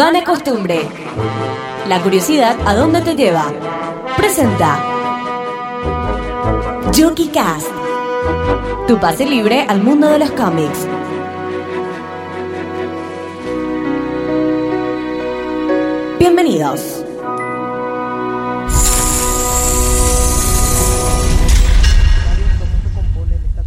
Vana 0.00 0.24
Costumbre. 0.24 0.80
La 1.86 2.00
curiosidad 2.00 2.56
a 2.64 2.74
dónde 2.74 3.02
te 3.02 3.14
lleva. 3.14 3.52
Presenta. 4.16 4.82
Jockey 6.96 7.28
Cast. 7.28 7.68
Tu 8.88 8.98
pase 8.98 9.26
libre 9.26 9.66
al 9.68 9.82
mundo 9.82 10.08
de 10.08 10.20
los 10.20 10.30
cómics. 10.30 10.88
Bienvenidos. 16.18 17.04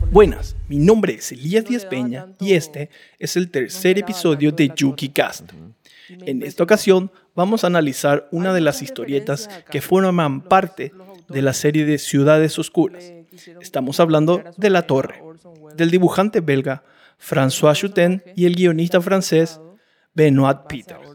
Buenas, 0.10 0.56
mi 0.68 0.80
nombre 0.80 1.14
es 1.14 1.32
Elías 1.32 1.66
Díaz 1.66 1.86
Peña 1.86 2.26
y 2.40 2.54
este 2.54 2.90
es 3.20 3.36
el 3.36 3.52
tercer 3.52 4.00
episodio 4.00 4.52
de 4.52 4.72
Yuki 4.76 5.10
Cast. 5.10 5.52
En 6.10 6.44
esta 6.44 6.64
ocasión 6.64 7.12
vamos 7.36 7.64
a 7.64 7.68
analizar 7.68 8.28
una 8.32 8.54
de 8.54 8.62
las 8.62 8.82
historietas 8.82 9.50
que 9.70 9.82
forman 9.82 10.42
parte 10.42 10.92
de 11.30 11.42
la 11.42 11.54
serie 11.54 11.86
de 11.86 11.98
Ciudades 11.98 12.60
Oscuras. 12.60 13.04
Estamos 13.62 14.00
hablando 14.00 14.44
de 14.58 14.70
La 14.70 14.84
Torre, 14.84 15.22
del 15.76 15.92
dibujante 15.92 16.42
belga 16.42 16.84
François 17.20 17.76
Chutin 17.76 18.22
y 18.36 18.46
el 18.46 18.56
guionista 18.56 19.02
francés 19.02 19.60
Benoit 20.14 20.60
Peters. 20.68 21.14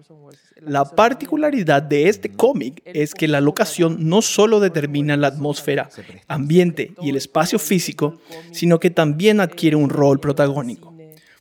La 0.61 0.85
particularidad 0.85 1.83
de 1.83 2.09
este 2.09 2.31
cómic 2.31 2.83
es 2.85 3.15
que 3.15 3.29
la 3.29 3.41
locación 3.41 4.09
no 4.09 4.23
solo 4.23 4.59
determina 4.59 5.17
la 5.17 5.29
atmósfera, 5.29 5.89
ambiente 6.27 6.95
y 7.01 7.11
el 7.11 7.17
espacio 7.17 7.59
físico, 7.59 8.21
sino 8.51 8.81
que 8.81 8.91
también 8.91 9.41
adquiere 9.41 9.77
un 9.77 9.89
rol 9.89 10.19
protagónico. 10.19 10.88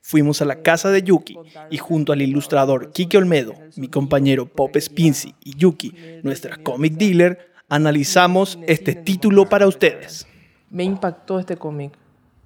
Fuimos 0.10 0.42
a 0.42 0.46
la 0.46 0.62
casa 0.62 0.90
de 0.90 1.04
Yuki 1.04 1.38
y 1.70 1.80
junto 1.80 2.14
al 2.14 2.22
ilustrador 2.22 2.94
Kike 2.94 3.18
Olmedo, 3.18 3.56
mi 3.76 3.90
compañero 3.90 4.46
Pop 4.46 4.74
Spincy 4.80 5.36
y 5.44 5.58
Yuki, 5.58 5.94
nuestra 6.24 6.56
comic 6.64 6.94
dealer, 6.94 7.52
analizamos 7.68 8.58
este 8.68 8.96
título 8.96 9.50
para 9.50 9.68
ustedes. 9.68 10.26
Me 10.70 10.86
impactó 10.86 11.40
este 11.40 11.58
cómic. 11.58 11.92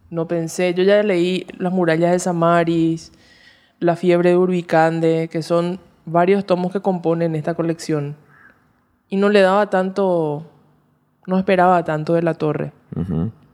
No 0.09 0.27
pensé, 0.27 0.73
yo 0.73 0.81
ya 0.81 1.03
leí 1.03 1.45
Las 1.59 1.71
murallas 1.71 2.11
de 2.13 2.17
Samaris, 2.17 3.11
La 3.77 3.95
fiebre 3.95 4.31
de 4.31 4.37
Urbicande, 4.37 5.29
que 5.31 5.43
son 5.43 5.79
varios 6.05 6.47
tomos 6.47 6.73
que 6.73 6.81
componen 6.81 7.35
esta 7.35 7.53
colección. 7.53 8.17
Y 9.07 9.17
no 9.17 9.29
le 9.29 9.41
daba 9.41 9.69
tanto, 9.69 10.49
no 11.27 11.37
esperaba 11.37 11.83
tanto 11.83 12.15
de 12.15 12.23
la 12.23 12.33
torre. 12.33 12.73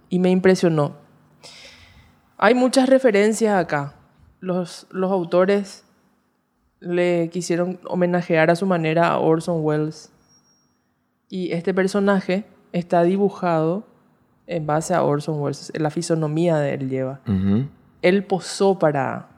Y 0.07 0.19
me 0.19 0.29
impresionó. 0.29 0.95
Hay 2.37 2.53
muchas 2.53 2.87
referencias 2.87 3.53
acá. 3.53 3.95
Los, 4.39 4.87
los 4.91 5.11
autores 5.11 5.83
le 6.79 7.29
quisieron 7.29 7.79
homenajear 7.87 8.51
a 8.51 8.55
su 8.55 8.65
manera 8.65 9.07
a 9.09 9.19
Orson 9.19 9.63
Welles. 9.63 10.11
Y 11.29 11.51
este 11.51 11.73
personaje 11.73 12.45
está 12.71 13.03
dibujado 13.03 13.85
en 14.45 14.65
base 14.65 14.93
a 14.93 15.03
Orson 15.03 15.41
Welles. 15.41 15.71
La 15.75 15.89
fisonomía 15.89 16.57
de 16.57 16.73
él 16.73 16.89
lleva. 16.89 17.21
Él 18.01 18.23
posó 18.23 18.79
para, 18.79 19.29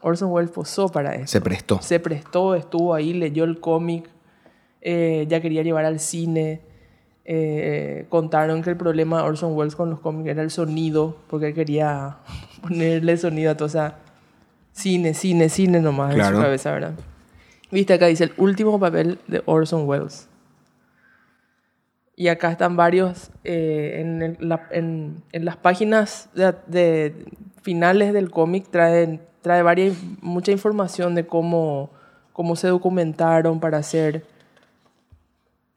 Orson 0.00 0.30
Welles 0.32 0.50
posó 0.50 0.88
para 0.88 1.14
eso. 1.14 1.26
Se 1.26 1.40
prestó. 1.40 1.80
Se 1.82 2.00
prestó, 2.00 2.54
estuvo 2.54 2.94
ahí, 2.94 3.12
leyó 3.12 3.44
el 3.44 3.60
cómic, 3.60 4.08
eh, 4.80 5.26
ya 5.28 5.40
quería 5.40 5.62
llevar 5.62 5.84
al 5.84 6.00
cine. 6.00 6.62
Eh, 7.28 8.06
contaron 8.08 8.62
que 8.62 8.70
el 8.70 8.76
problema 8.76 9.18
de 9.18 9.28
Orson 9.28 9.56
Welles 9.56 9.74
con 9.74 9.90
los 9.90 10.00
cómics 10.00 10.30
era 10.30 10.42
el 10.42 10.50
sonido, 10.50 11.16
porque 11.28 11.48
él 11.48 11.54
quería 11.54 12.18
ponerle 12.62 13.16
sonido 13.16 13.52
a 13.52 13.56
todo. 13.56 13.66
O 13.66 13.70
sea, 13.70 13.98
cine, 14.76 15.14
cine, 15.14 15.48
cine 15.48 15.80
nomás 15.80 16.14
en 16.14 16.24
su 16.24 16.40
cabeza, 16.40 16.72
¿verdad? 16.72 16.94
Viste, 17.70 17.94
acá 17.94 18.06
dice 18.06 18.24
el 18.24 18.32
último 18.36 18.78
papel 18.78 19.18
de 19.26 19.42
Orson 19.46 19.88
Welles. 19.88 20.28
Y 22.14 22.28
acá 22.28 22.50
están 22.50 22.76
varios, 22.76 23.30
eh, 23.44 23.98
en, 24.00 24.36
la, 24.40 24.68
en, 24.70 25.22
en, 25.32 25.44
las 25.44 25.56
páginas 25.56 26.30
de, 26.34 26.54
de 26.66 27.26
finales 27.62 28.14
del 28.14 28.30
cómic 28.30 28.68
traen 28.70 29.20
trae 29.46 29.62
varias, 29.62 29.96
mucha 30.22 30.50
información 30.50 31.14
de 31.14 31.24
cómo, 31.24 31.90
cómo 32.32 32.56
se 32.56 32.66
documentaron 32.66 33.60
para 33.60 33.78
hacer, 33.78 34.26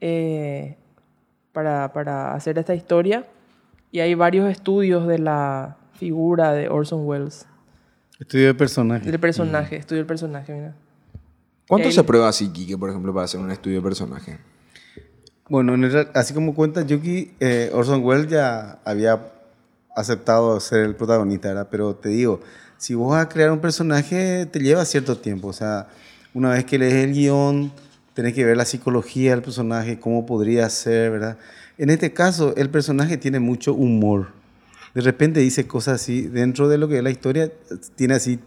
eh, 0.00 0.76
para, 1.52 1.92
para 1.92 2.34
hacer 2.34 2.58
esta 2.58 2.74
historia. 2.74 3.26
Y 3.92 4.00
hay 4.00 4.14
varios 4.14 4.50
estudios 4.50 5.06
de 5.06 5.20
la 5.20 5.76
figura 5.92 6.52
de 6.52 6.68
Orson 6.68 7.06
Welles. 7.06 7.46
Estudio 8.20 8.48
de 8.48 8.54
personaje. 8.54 9.10
Del 9.10 9.18
personaje, 9.18 9.76
estudio 9.76 10.00
del 10.00 10.06
personaje, 10.06 10.52
mira. 10.52 10.74
¿Cuánto 11.66 11.90
se 11.90 12.04
prueba 12.04 12.28
así, 12.28 12.48
Kike, 12.48 12.76
por 12.76 12.90
ejemplo, 12.90 13.14
para 13.14 13.24
hacer 13.24 13.40
un 13.40 13.50
estudio 13.50 13.76
de 13.76 13.82
personaje? 13.82 14.38
Bueno, 15.48 15.74
así 16.14 16.34
como 16.34 16.54
cuenta 16.54 16.82
Yuki, 16.82 17.32
eh, 17.40 17.70
Orson 17.72 18.04
Welles 18.04 18.28
ya 18.28 18.78
había 18.84 19.32
aceptado 19.96 20.60
ser 20.60 20.80
el 20.80 20.94
protagonista, 20.94 21.48
¿verdad? 21.48 21.68
Pero 21.70 21.96
te 21.96 22.10
digo, 22.10 22.40
si 22.76 22.94
vos 22.94 23.10
vas 23.10 23.24
a 23.24 23.28
crear 23.28 23.50
un 23.50 23.60
personaje, 23.60 24.46
te 24.46 24.60
lleva 24.60 24.84
cierto 24.84 25.16
tiempo. 25.16 25.48
O 25.48 25.52
sea, 25.52 25.88
una 26.34 26.50
vez 26.50 26.64
que 26.64 26.78
lees 26.78 26.94
el 26.94 27.12
guion, 27.14 27.72
tenés 28.14 28.34
que 28.34 28.44
ver 28.44 28.56
la 28.56 28.64
psicología 28.64 29.30
del 29.30 29.42
personaje, 29.42 29.98
cómo 29.98 30.26
podría 30.26 30.68
ser, 30.68 31.10
¿verdad? 31.10 31.38
En 31.78 31.88
este 31.88 32.12
caso, 32.12 32.54
el 32.56 32.68
personaje 32.68 33.16
tiene 33.16 33.40
mucho 33.40 33.72
humor. 33.72 34.39
De 34.94 35.00
repente 35.00 35.40
dice 35.40 35.66
cosas 35.66 36.00
así, 36.00 36.22
dentro 36.22 36.68
de 36.68 36.78
lo 36.78 36.88
que 36.88 36.98
es 36.98 37.02
la 37.02 37.10
historia, 37.10 37.50
tiene 37.96 38.14
así 38.14 38.40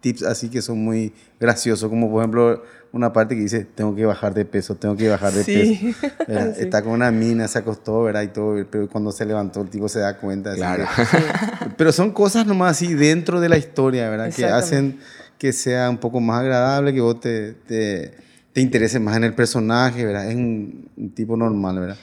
tips 0.00 0.22
así 0.22 0.48
que 0.48 0.62
son 0.62 0.78
muy 0.82 1.12
graciosos, 1.38 1.88
como 1.88 2.10
por 2.10 2.22
ejemplo 2.22 2.62
una 2.92 3.12
parte 3.12 3.36
que 3.36 3.42
dice, 3.42 3.64
tengo 3.64 3.94
que 3.94 4.04
bajar 4.04 4.34
de 4.34 4.44
peso, 4.44 4.74
tengo 4.74 4.96
que 4.96 5.08
bajar 5.08 5.32
de 5.32 5.44
peso. 5.44 5.96
Está 6.58 6.82
con 6.82 6.92
una 6.92 7.10
mina, 7.12 7.46
se 7.46 7.58
acostó, 7.58 8.02
¿verdad? 8.02 8.22
Y 8.22 8.28
todo, 8.28 8.66
pero 8.68 8.88
cuando 8.88 9.12
se 9.12 9.24
levantó 9.24 9.62
el 9.62 9.68
tipo 9.68 9.88
se 9.88 10.00
da 10.00 10.16
cuenta. 10.16 10.54
Claro. 10.54 10.86
pero 11.76 11.92
son 11.92 12.10
cosas 12.10 12.46
nomás 12.46 12.72
así 12.72 12.94
dentro 12.94 13.40
de 13.40 13.48
la 13.48 13.58
historia, 13.58 14.10
¿verdad? 14.10 14.32
Que 14.34 14.44
hacen 14.46 14.98
que 15.38 15.52
sea 15.52 15.88
un 15.88 15.98
poco 15.98 16.20
más 16.20 16.40
agradable, 16.40 16.92
que 16.92 17.00
vos 17.00 17.20
te, 17.20 17.52
te, 17.52 18.12
te 18.52 18.60
intereses 18.60 19.00
más 19.00 19.16
en 19.16 19.24
el 19.24 19.34
personaje, 19.34 20.04
¿verdad? 20.04 20.28
Es 20.28 20.34
un, 20.34 20.90
un, 20.96 21.10
tipo 21.10 21.36
normal, 21.36 21.78
¿verdad? 21.78 21.96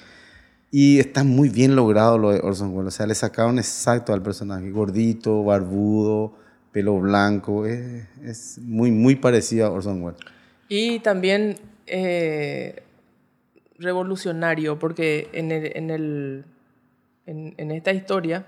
Y 0.69 0.99
está 0.99 1.23
muy 1.23 1.49
bien 1.49 1.75
logrado 1.75 2.17
lo 2.17 2.31
de 2.31 2.41
Orson 2.41 2.75
Welles. 2.75 2.93
O 2.93 2.97
sea, 2.97 3.07
le 3.07 3.15
sacaron 3.15 3.57
exacto 3.57 4.13
al 4.13 4.21
personaje, 4.21 4.69
gordito, 4.69 5.43
barbudo, 5.43 6.33
pelo 6.71 6.99
blanco. 6.99 7.65
Es, 7.65 8.05
es 8.23 8.59
muy, 8.59 8.91
muy 8.91 9.15
parecido 9.15 9.67
a 9.67 9.71
Orson 9.71 10.03
Welles. 10.03 10.19
Y 10.67 10.99
también 10.99 11.57
eh, 11.85 12.83
revolucionario, 13.79 14.77
porque 14.77 15.29
en, 15.33 15.51
el, 15.51 15.71
en, 15.75 15.89
el, 15.89 16.45
en, 17.25 17.53
en, 17.57 17.71
esta 17.71 17.93
historia 17.93 18.45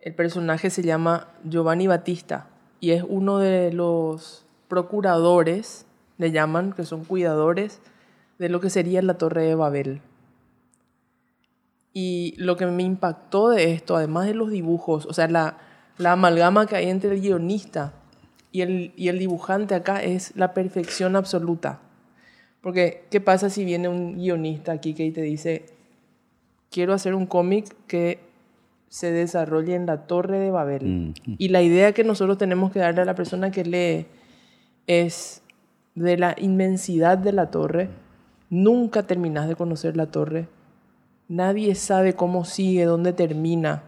el 0.00 0.14
personaje 0.14 0.70
se 0.70 0.82
llama 0.82 1.28
Giovanni 1.44 1.86
Battista 1.86 2.46
y 2.78 2.92
es 2.92 3.04
uno 3.06 3.38
de 3.38 3.72
los 3.72 4.46
procuradores, 4.68 5.86
le 6.16 6.30
llaman, 6.30 6.72
que 6.72 6.84
son 6.84 7.04
cuidadores 7.04 7.80
de 8.38 8.48
lo 8.48 8.60
que 8.60 8.70
sería 8.70 9.02
la 9.02 9.14
Torre 9.14 9.44
de 9.44 9.54
Babel. 9.54 10.00
Y 11.92 12.34
lo 12.36 12.56
que 12.56 12.66
me 12.66 12.82
impactó 12.82 13.50
de 13.50 13.72
esto, 13.72 13.96
además 13.96 14.26
de 14.26 14.34
los 14.34 14.50
dibujos, 14.50 15.06
o 15.06 15.12
sea, 15.12 15.28
la, 15.28 15.58
la 15.98 16.12
amalgama 16.12 16.66
que 16.66 16.76
hay 16.76 16.88
entre 16.88 17.14
el 17.14 17.20
guionista 17.20 17.92
y 18.52 18.62
el, 18.62 18.92
y 18.96 19.08
el 19.08 19.18
dibujante 19.18 19.74
acá 19.74 20.02
es 20.02 20.34
la 20.36 20.54
perfección 20.54 21.16
absoluta. 21.16 21.80
Porque, 22.60 23.04
¿qué 23.10 23.20
pasa 23.20 23.50
si 23.50 23.64
viene 23.64 23.88
un 23.88 24.16
guionista 24.16 24.72
aquí 24.72 24.94
que 24.94 25.10
te 25.10 25.22
dice, 25.22 25.66
quiero 26.70 26.92
hacer 26.92 27.14
un 27.14 27.26
cómic 27.26 27.74
que 27.86 28.20
se 28.88 29.12
desarrolle 29.12 29.74
en 29.74 29.86
la 29.86 30.06
Torre 30.06 30.38
de 30.38 30.50
Babel? 30.50 31.14
Mm. 31.26 31.34
Y 31.38 31.48
la 31.48 31.62
idea 31.62 31.92
que 31.92 32.04
nosotros 32.04 32.38
tenemos 32.38 32.70
que 32.70 32.80
darle 32.80 33.02
a 33.02 33.06
la 33.06 33.14
persona 33.14 33.50
que 33.50 33.64
lee 33.64 34.06
es 34.86 35.42
de 35.94 36.16
la 36.16 36.34
inmensidad 36.38 37.18
de 37.18 37.32
la 37.32 37.50
torre. 37.50 37.88
Nunca 38.48 39.06
terminas 39.06 39.48
de 39.48 39.56
conocer 39.56 39.96
la 39.96 40.06
torre. 40.06 40.48
Nadie 41.30 41.76
sabe 41.76 42.14
cómo 42.14 42.44
sigue, 42.44 42.86
dónde 42.86 43.12
termina. 43.12 43.84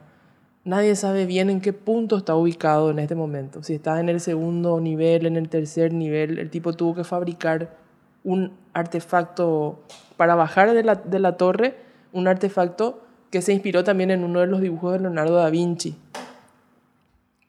Nadie 0.65 0.95
sabe 0.95 1.27
bien 1.27 1.51
en 1.51 1.61
qué 1.61 1.73
punto 1.73 2.19
está 2.19 2.37
ubicado 2.37 2.93
en 2.93 3.01
este 3.01 3.17
momento. 3.17 3.65
Si 3.65 3.75
está 3.75 3.99
en 3.99 4.09
el 4.09 4.21
segundo 4.21 4.79
nivel, 4.79 5.27
en 5.27 5.37
el 5.37 5.49
tercer 5.49 5.93
nivel, 5.93 6.39
el 6.39 6.51
tipo 6.51 6.73
tuvo 6.73 6.95
que 6.95 7.03
fabricar 7.03 7.77
un 8.23 8.53
artefacto 8.75 9.83
para 10.17 10.37
bajar 10.37 10.73
de 10.73 10.85
la, 10.85 10.95
de 10.95 11.19
la 11.19 11.37
torre, 11.37 11.75
un 12.13 12.29
artefacto 12.29 13.03
que 13.33 13.43
se 13.43 13.53
inspiró 13.53 13.83
también 13.83 14.13
en 14.13 14.23
uno 14.23 14.39
de 14.39 14.47
los 14.47 14.61
dibujos 14.61 14.93
de 14.93 15.01
Leonardo 15.01 15.35
da 15.35 15.51
Vinci. 15.51 15.97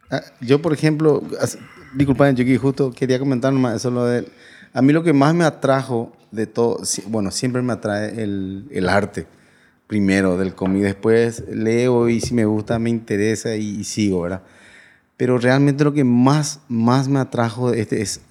Ah, 0.10 0.22
yo, 0.42 0.60
por 0.60 0.74
ejemplo, 0.74 1.22
disculpen, 1.94 2.36
yo 2.36 2.60
justo 2.60 2.92
quería 2.92 3.19
comentar 3.19 3.54
nomás 3.54 3.75
eso, 3.75 3.92
lo 3.92 4.06
de, 4.06 4.28
a 4.74 4.81
mí 4.81 4.92
lo 4.92 5.04
que 5.04 5.13
más 5.13 5.36
me 5.36 5.44
atrajo 5.44 6.12
de 6.31 6.48
todo, 6.48 6.80
bueno, 7.10 7.30
siempre 7.30 7.62
me 7.62 7.74
atrae 7.74 8.24
el, 8.24 8.66
el 8.72 8.90
arte 8.90 9.28
primero 9.94 10.38
del 10.38 10.56
cómic. 10.56 10.81
Después 10.81 11.44
leo 11.51 12.10
y 12.10 12.19
si 12.19 12.34
me 12.34 12.45
gusta 12.45 12.80
me 12.80 12.90
interesa 12.90 13.56
y, 13.56 13.80
y, 13.81 13.84
sigo, 13.84 14.22
¿verdad? 14.22 14.42
Pero 15.18 15.38
realmente 15.38 15.84
lo 15.84 15.94
que 15.94 16.04
más, 16.04 16.62
más 16.68 17.07
me 17.07 17.19
atrajo 17.19 17.72
este 17.74 18.01
es, 18.01 18.22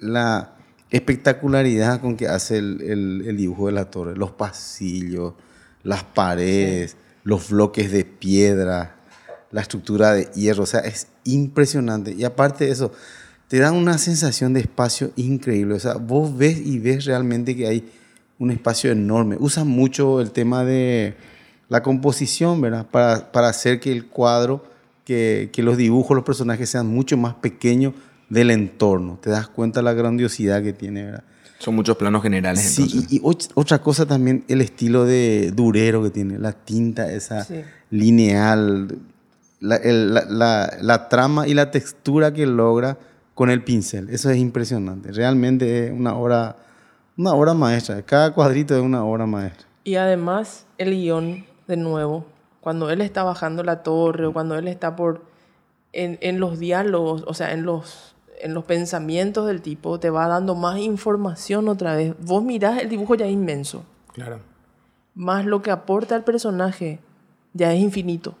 la, 0.00 0.54
espectacularidad 0.90 2.00
con 2.00 2.16
que 2.16 2.26
hace 2.28 2.56
el, 2.56 2.80
el- 2.80 3.24
el 3.26 3.36
dibujo 3.36 3.66
de 3.66 3.72
la 3.72 3.90
torre. 3.90 4.16
Los 4.16 4.30
pasillos, 4.30 5.34
las 5.82 6.04
paredes, 6.04 6.96
los 7.24 7.50
bloques 7.50 7.92
de 7.92 8.06
piedra, 8.06 8.96
la 9.50 9.60
estructura 9.60 10.14
de 10.14 10.24
hierro. 10.34 10.62
O 10.62 10.66
sea, 10.66 10.80
es 10.80 11.08
impresionante. 11.24 12.14
Y 12.14 12.24
aparte 12.24 12.64
de 12.64 12.70
eso, 12.70 12.90
te 13.48 13.58
da 13.58 13.70
una 13.72 13.98
sensación 13.98 14.54
de 14.54 14.60
espacio 14.60 15.10
increíble. 15.16 15.74
O 15.74 15.78
sea, 15.80 15.96
vos 15.96 16.34
ves 16.34 16.58
y 16.58 16.78
ves 16.78 17.04
realmente 17.04 17.54
que 17.54 17.66
hay 17.66 17.84
un 18.38 18.50
espacio 18.50 18.90
enorme. 18.92 19.36
Usa 19.40 19.64
mucho 19.64 20.20
el 20.20 20.30
tema 20.30 20.64
de 20.64 21.14
la 21.68 21.82
composición, 21.82 22.60
¿verdad? 22.60 22.86
Para, 22.90 23.32
para 23.32 23.48
hacer 23.48 23.80
que 23.80 23.92
el 23.92 24.06
cuadro, 24.06 24.64
que, 25.04 25.50
que 25.52 25.62
los 25.62 25.76
dibujos, 25.76 26.14
los 26.14 26.24
personajes 26.24 26.68
sean 26.70 26.86
mucho 26.86 27.16
más 27.16 27.34
pequeños 27.34 27.94
del 28.28 28.50
entorno. 28.50 29.18
Te 29.22 29.30
das 29.30 29.48
cuenta 29.48 29.80
de 29.80 29.84
la 29.84 29.92
grandiosidad 29.94 30.62
que 30.62 30.72
tiene, 30.72 31.04
¿verdad? 31.04 31.24
Son 31.58 31.74
muchos 31.74 31.96
planos 31.96 32.22
generales, 32.22 32.62
Sí, 32.62 32.82
entonces. 32.82 33.12
y, 33.12 33.20
otra 33.54 33.80
cosa 33.80 34.06
también, 34.06 34.44
el 34.46 34.60
estilo 34.60 35.04
de 35.04 35.50
durero 35.54 36.02
que 36.04 36.10
tiene, 36.10 36.38
la 36.38 36.52
tinta 36.52 37.10
esa 37.12 37.42
Sí. 37.44 37.62
lineal, 37.90 38.96
la, 39.60 39.76
el- 39.76 40.14
la- 40.14 40.24
la- 40.26 40.78
la 40.80 41.08
trama 41.08 41.48
y 41.48 41.54
la 41.54 41.70
textura 41.70 42.32
que 42.32 42.46
logra 42.46 42.96
con 43.34 43.50
el 43.50 43.62
pincel. 43.64 44.08
Eso 44.10 44.30
es 44.30 44.38
impresionante. 44.38 45.10
Realmente 45.12 45.86
es 45.86 45.92
una 45.92 46.14
obra, 46.14 46.56
una 47.18 47.34
obra 47.34 47.52
maestra. 47.52 48.00
Cada 48.02 48.32
cuadrito 48.32 48.76
es 48.76 48.80
una 48.80 49.04
obra 49.04 49.26
maestra. 49.26 49.66
Y 49.84 49.96
además, 49.96 50.66
el 50.78 50.92
guion, 50.92 51.44
de 51.66 51.76
nuevo, 51.76 52.24
cuando 52.60 52.90
él 52.90 53.00
está 53.00 53.24
bajando 53.24 53.64
la 53.64 53.82
torre 53.82 54.26
o 54.26 54.32
cuando 54.32 54.56
él 54.56 54.68
está 54.68 54.96
por. 54.96 55.26
En, 55.92 56.18
en 56.20 56.38
los 56.38 56.58
diálogos, 56.58 57.24
o 57.26 57.34
sea, 57.34 57.52
en 57.52 57.64
los, 57.64 58.14
en 58.40 58.52
los 58.52 58.64
pensamientos 58.64 59.46
del 59.46 59.62
tipo, 59.62 59.98
te 59.98 60.10
va 60.10 60.28
dando 60.28 60.54
más 60.54 60.78
información 60.78 61.66
otra 61.68 61.96
vez. 61.96 62.14
Vos 62.20 62.44
mirás, 62.44 62.80
el 62.80 62.88
dibujo 62.88 63.14
ya 63.14 63.26
es 63.26 63.32
inmenso. 63.32 63.84
Claro. 64.12 64.40
Más 65.14 65.46
lo 65.46 65.62
que 65.62 65.70
aporta 65.70 66.14
el 66.14 66.24
personaje 66.24 67.00
ya 67.54 67.72
es 67.72 67.80
infinito. 67.80 68.34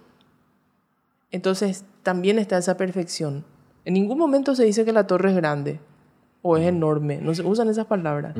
Entonces, 1.30 1.84
también 2.02 2.38
está 2.38 2.58
esa 2.58 2.76
perfección. 2.76 3.44
En 3.86 3.94
ningún 3.94 4.18
momento 4.18 4.54
se 4.54 4.64
dice 4.64 4.84
que 4.84 4.92
la 4.92 5.06
torre 5.06 5.30
es 5.30 5.36
grande 5.36 5.80
o 6.42 6.56
es 6.56 6.66
enorme. 6.66 7.18
No 7.22 7.34
se 7.34 7.42
usan 7.42 7.68
esas 7.68 7.86
palabras. 7.86 8.34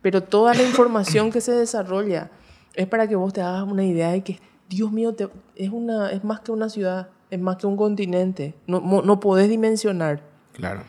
Pero 0.00 0.22
toda 0.22 0.54
la 0.54 0.62
información 0.62 1.30
que 1.30 1.40
se 1.40 1.52
desarrolla 1.52 2.30
es 2.74 2.86
para 2.88 3.06
que 3.06 3.14
vos 3.16 3.32
te 3.32 3.40
hagas 3.42 3.62
una 3.64 3.84
idea 3.84 4.10
de 4.10 4.22
que, 4.22 4.40
Dios 4.68 4.90
mío, 4.90 5.14
te- 5.14 5.28
es, 5.54 5.70
una, 5.70 6.10
es 6.10 6.24
más 6.24 6.40
que 6.40 6.50
una 6.52 6.68
ciudad, 6.68 7.08
es 7.30 7.38
más 7.40 7.56
que 7.56 7.66
un 7.66 7.76
continente. 7.76 8.54
No, 8.66 8.80
mo- 8.80 9.02
no 9.02 9.20
podés 9.20 9.48
dimensionar. 9.48 10.20
Claro. 10.52 10.82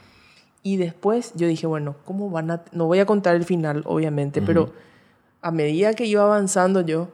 Y 0.63 0.77
después 0.77 1.33
yo 1.35 1.45
dije, 1.47 1.67
bueno, 1.67 1.95
¿cómo 2.05 2.29
van 2.29 2.49
a...? 2.49 2.63
No 2.71 2.85
voy 2.87 2.99
a 2.99 3.05
contar 3.05 3.35
el 3.35 3.43
final, 3.43 3.83
obviamente, 3.85 4.41
pero 4.41 4.71
a 5.41 5.51
medida 5.51 5.93
que 5.93 6.05
iba 6.05 6.23
avanzando 6.23 6.79
yo, 6.81 7.09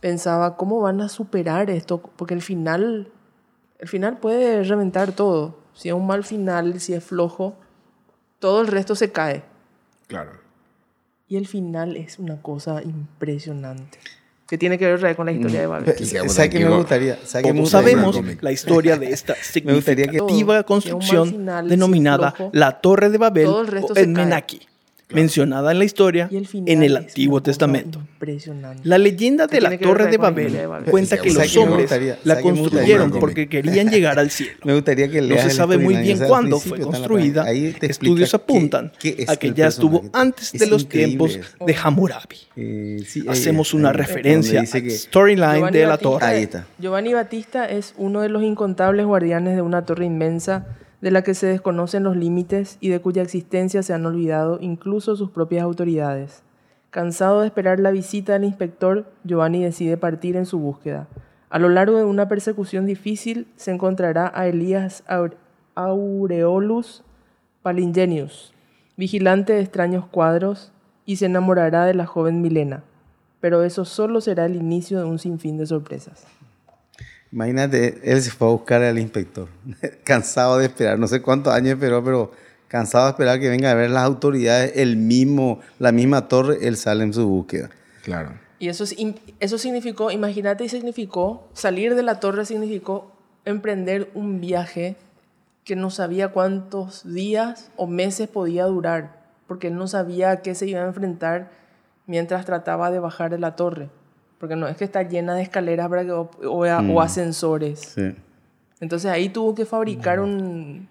pensaba, 0.00 0.56
¿cómo 0.56 0.80
van 0.80 1.00
a 1.00 1.08
superar 1.08 1.70
esto? 1.70 2.00
Porque 2.16 2.34
el 2.34 2.42
final, 2.42 3.08
el 3.78 3.88
final 3.88 4.18
puede 4.18 4.64
reventar 4.64 5.12
todo. 5.12 5.54
Si 5.74 5.88
es 5.88 5.94
un 5.94 6.06
mal 6.08 6.24
final, 6.24 6.80
si 6.80 6.92
es 6.94 7.04
flojo, 7.04 7.54
todo 8.38 8.60
el 8.60 8.66
resto 8.68 8.94
se 8.94 9.10
cae. 9.12 9.42
Claro. 10.06 10.32
Y 11.28 11.36
el 11.36 11.46
final 11.46 11.96
es 11.96 12.18
una 12.18 12.40
cosa 12.40 12.82
impresionante. 12.82 13.98
Que 14.48 14.56
tiene 14.56 14.78
que 14.78 14.86
ver 14.86 14.98
con 15.14 15.26
la 15.26 15.32
historia 15.32 15.60
de 15.60 15.66
sí, 15.98 16.06
¿Sabes 16.28 16.50
qué 16.50 16.64
me 16.64 16.74
gustaría? 16.74 17.16
¿Sabes 17.24 17.44
qué 17.46 17.52
me 17.52 17.60
Todos 17.60 17.60
gustaría? 17.60 17.90
sabemos 18.00 18.42
la 18.42 18.52
historia 18.52 18.96
de 18.96 19.10
esta 19.10 19.34
Me 19.64 19.74
gustaría 19.74 20.06
que- 20.06 20.12
significativa 20.12 20.54
Todo, 20.62 20.64
construcción 20.64 21.24
que 21.24 21.36
final, 21.36 21.64
si 21.64 21.70
denominada 21.70 22.34
la 22.52 22.80
Torre 22.80 23.10
de 23.10 23.18
Babel 23.18 23.44
todo 23.44 23.60
el 23.60 23.66
resto 23.66 23.92
o 23.92 23.94
se 23.94 24.00
el 24.02 24.12
cae. 24.14 24.24
Mencionada 25.10 25.72
en 25.72 25.78
la 25.78 25.84
historia 25.84 26.28
Y 26.30 26.36
el 26.36 26.46
final 26.46 26.68
en 26.68 26.82
el 26.82 26.96
Antiguo 26.96 27.42
Testamento. 27.42 27.98
Impresionante. 27.98 28.82
La 28.84 28.98
leyenda 28.98 29.46
de 29.46 29.60
la 29.62 29.78
Torre 29.78 30.06
de 30.08 30.18
Babel 30.18 30.44
historia 30.46 30.60
de 30.60 30.66
Babel. 30.66 30.90
cuenta 30.90 31.16
que 31.16 31.28
los 31.28 31.34
¿sabes 31.36 31.52
qué 31.52 31.58
me 31.58 31.64
hombres 31.64 31.82
gustaría? 31.84 32.18
la 32.24 32.34
¿sabes 32.34 32.44
qué 32.44 32.52
me 32.52 32.58
construyeron 32.60 33.02
gustaría? 33.04 33.20
porque 33.20 33.48
querían 33.48 33.88
llegar 33.90 34.18
al 34.18 34.30
cielo. 34.30 34.58
Me 34.64 34.74
gustaría 34.74 35.08
que 35.08 35.22
No 35.22 35.36
se 35.38 35.50
sabe 35.50 35.78
muy 35.78 35.96
bien 35.96 36.14
o 36.14 36.16
sea, 36.18 36.26
al 36.26 36.28
cuándo 36.28 36.60
fue 36.60 36.78
construida. 36.80 37.50
Estudios 37.50 38.34
apuntan 38.34 38.92
qué 38.98 39.16
es 39.18 39.28
a 39.30 39.36
que 39.36 39.54
ya 39.54 39.68
estuvo 39.68 40.04
antes 40.12 40.52
Es 40.52 40.60
de 40.60 40.66
los 40.66 40.88
tiempos 40.88 41.36
eso. 41.36 41.64
de 41.64 41.74
Hammurabi. 41.74 42.36
Eh, 42.56 43.02
sí, 43.06 43.20
ahí 43.22 43.28
Hacemos 43.28 43.72
una 43.72 43.90
ahí 43.90 43.96
referencia 43.96 44.60
al 44.60 44.90
storyline 44.90 45.70
de 45.70 45.86
la 45.86 45.96
torre. 45.96 46.50
Giovanni 46.78 47.14
Batista 47.14 47.64
es 47.64 47.94
uno 47.96 48.20
de 48.20 48.28
los 48.28 48.42
incontables 48.42 49.06
guardianes 49.06 49.56
de 49.56 49.62
una 49.62 49.86
torre 49.86 50.04
inmensa 50.04 50.66
de 51.00 51.10
la 51.10 51.22
que 51.22 51.34
se 51.34 51.46
desconocen 51.46 52.02
los 52.02 52.16
límites 52.16 52.76
y 52.80 52.88
de 52.88 53.00
cuya 53.00 53.22
existencia 53.22 53.82
se 53.82 53.92
han 53.92 54.04
olvidado 54.04 54.58
incluso 54.60 55.16
sus 55.16 55.30
propias 55.30 55.62
autoridades. 55.62 56.42
Cansado 56.90 57.40
de 57.40 57.46
esperar 57.46 57.80
la 57.80 57.90
visita 57.90 58.32
del 58.32 58.44
inspector, 58.44 59.04
Giovanni 59.24 59.62
decide 59.62 59.96
partir 59.96 60.36
en 60.36 60.46
su 60.46 60.58
búsqueda. 60.58 61.06
A 61.50 61.58
lo 61.58 61.68
largo 61.68 61.98
de 61.98 62.04
una 62.04 62.28
persecución 62.28 62.86
difícil 62.86 63.46
se 63.56 63.70
encontrará 63.70 64.32
a 64.34 64.48
Elías 64.48 65.04
Aure- 65.06 65.36
Aureolus 65.74 67.04
Palingenius, 67.62 68.52
vigilante 68.96 69.52
de 69.52 69.60
extraños 69.60 70.06
cuadros, 70.06 70.72
y 71.06 71.16
se 71.16 71.26
enamorará 71.26 71.84
de 71.86 71.94
la 71.94 72.06
joven 72.06 72.42
Milena. 72.42 72.82
Pero 73.40 73.62
eso 73.62 73.84
solo 73.84 74.20
será 74.20 74.46
el 74.46 74.56
inicio 74.56 74.98
de 74.98 75.04
un 75.04 75.18
sinfín 75.18 75.56
de 75.56 75.66
sorpresas. 75.66 76.26
Imagínate, 77.32 78.00
él 78.04 78.22
se 78.22 78.30
fue 78.30 78.48
a 78.48 78.50
buscar 78.52 78.82
al 78.82 78.98
inspector, 78.98 79.48
cansado 80.04 80.58
de 80.58 80.66
esperar, 80.66 80.98
no 80.98 81.06
sé 81.06 81.20
cuántos 81.20 81.52
años 81.52 81.74
esperó, 81.74 82.02
pero 82.02 82.32
cansado 82.68 83.04
de 83.04 83.10
esperar 83.10 83.40
que 83.40 83.48
venga 83.48 83.70
a 83.70 83.74
ver 83.74 83.90
las 83.90 84.04
autoridades, 84.04 84.72
el 84.76 84.96
mismo, 84.96 85.60
la 85.78 85.92
misma 85.92 86.28
torre, 86.28 86.58
él 86.62 86.76
sale 86.76 87.04
en 87.04 87.12
su 87.12 87.26
búsqueda. 87.26 87.70
Claro. 88.02 88.32
Y 88.58 88.68
eso, 88.68 88.84
es 88.84 88.96
eso 89.40 89.58
significó, 89.58 90.10
imagínate, 90.10 90.64
y 90.64 90.68
significó, 90.68 91.48
salir 91.52 91.94
de 91.94 92.02
la 92.02 92.18
torre 92.18 92.44
significó 92.44 93.12
emprender 93.44 94.10
un 94.14 94.40
viaje 94.40 94.96
que 95.64 95.76
no 95.76 95.90
sabía 95.90 96.28
cuántos 96.28 97.04
días 97.12 97.70
o 97.76 97.86
meses 97.86 98.28
podía 98.28 98.64
durar, 98.64 99.20
porque 99.46 99.68
él 99.68 99.76
no 99.76 99.86
sabía 99.86 100.30
a 100.30 100.36
qué 100.42 100.54
se 100.54 100.66
iba 100.66 100.80
a 100.80 100.86
enfrentar 100.86 101.50
mientras 102.06 102.46
trataba 102.46 102.90
de 102.90 102.98
bajar 102.98 103.30
de 103.30 103.38
la 103.38 103.54
torre. 103.54 103.90
Porque 104.38 104.54
no 104.56 104.68
es 104.68 104.76
que 104.76 104.84
está 104.84 105.02
llena 105.02 105.34
de 105.34 105.42
escaleras 105.42 105.88
para 105.88 106.04
que- 106.04 106.12
o, 106.12 106.30
o- 106.44 106.66
o 106.66 107.00
ascensores. 107.00 107.80
Sí. 107.94 108.12
Entonces 108.80 109.10
ahí 109.10 109.28
tuvo 109.30 109.54
que 109.54 109.64
fabricar 109.66 110.20
un... 110.20 110.88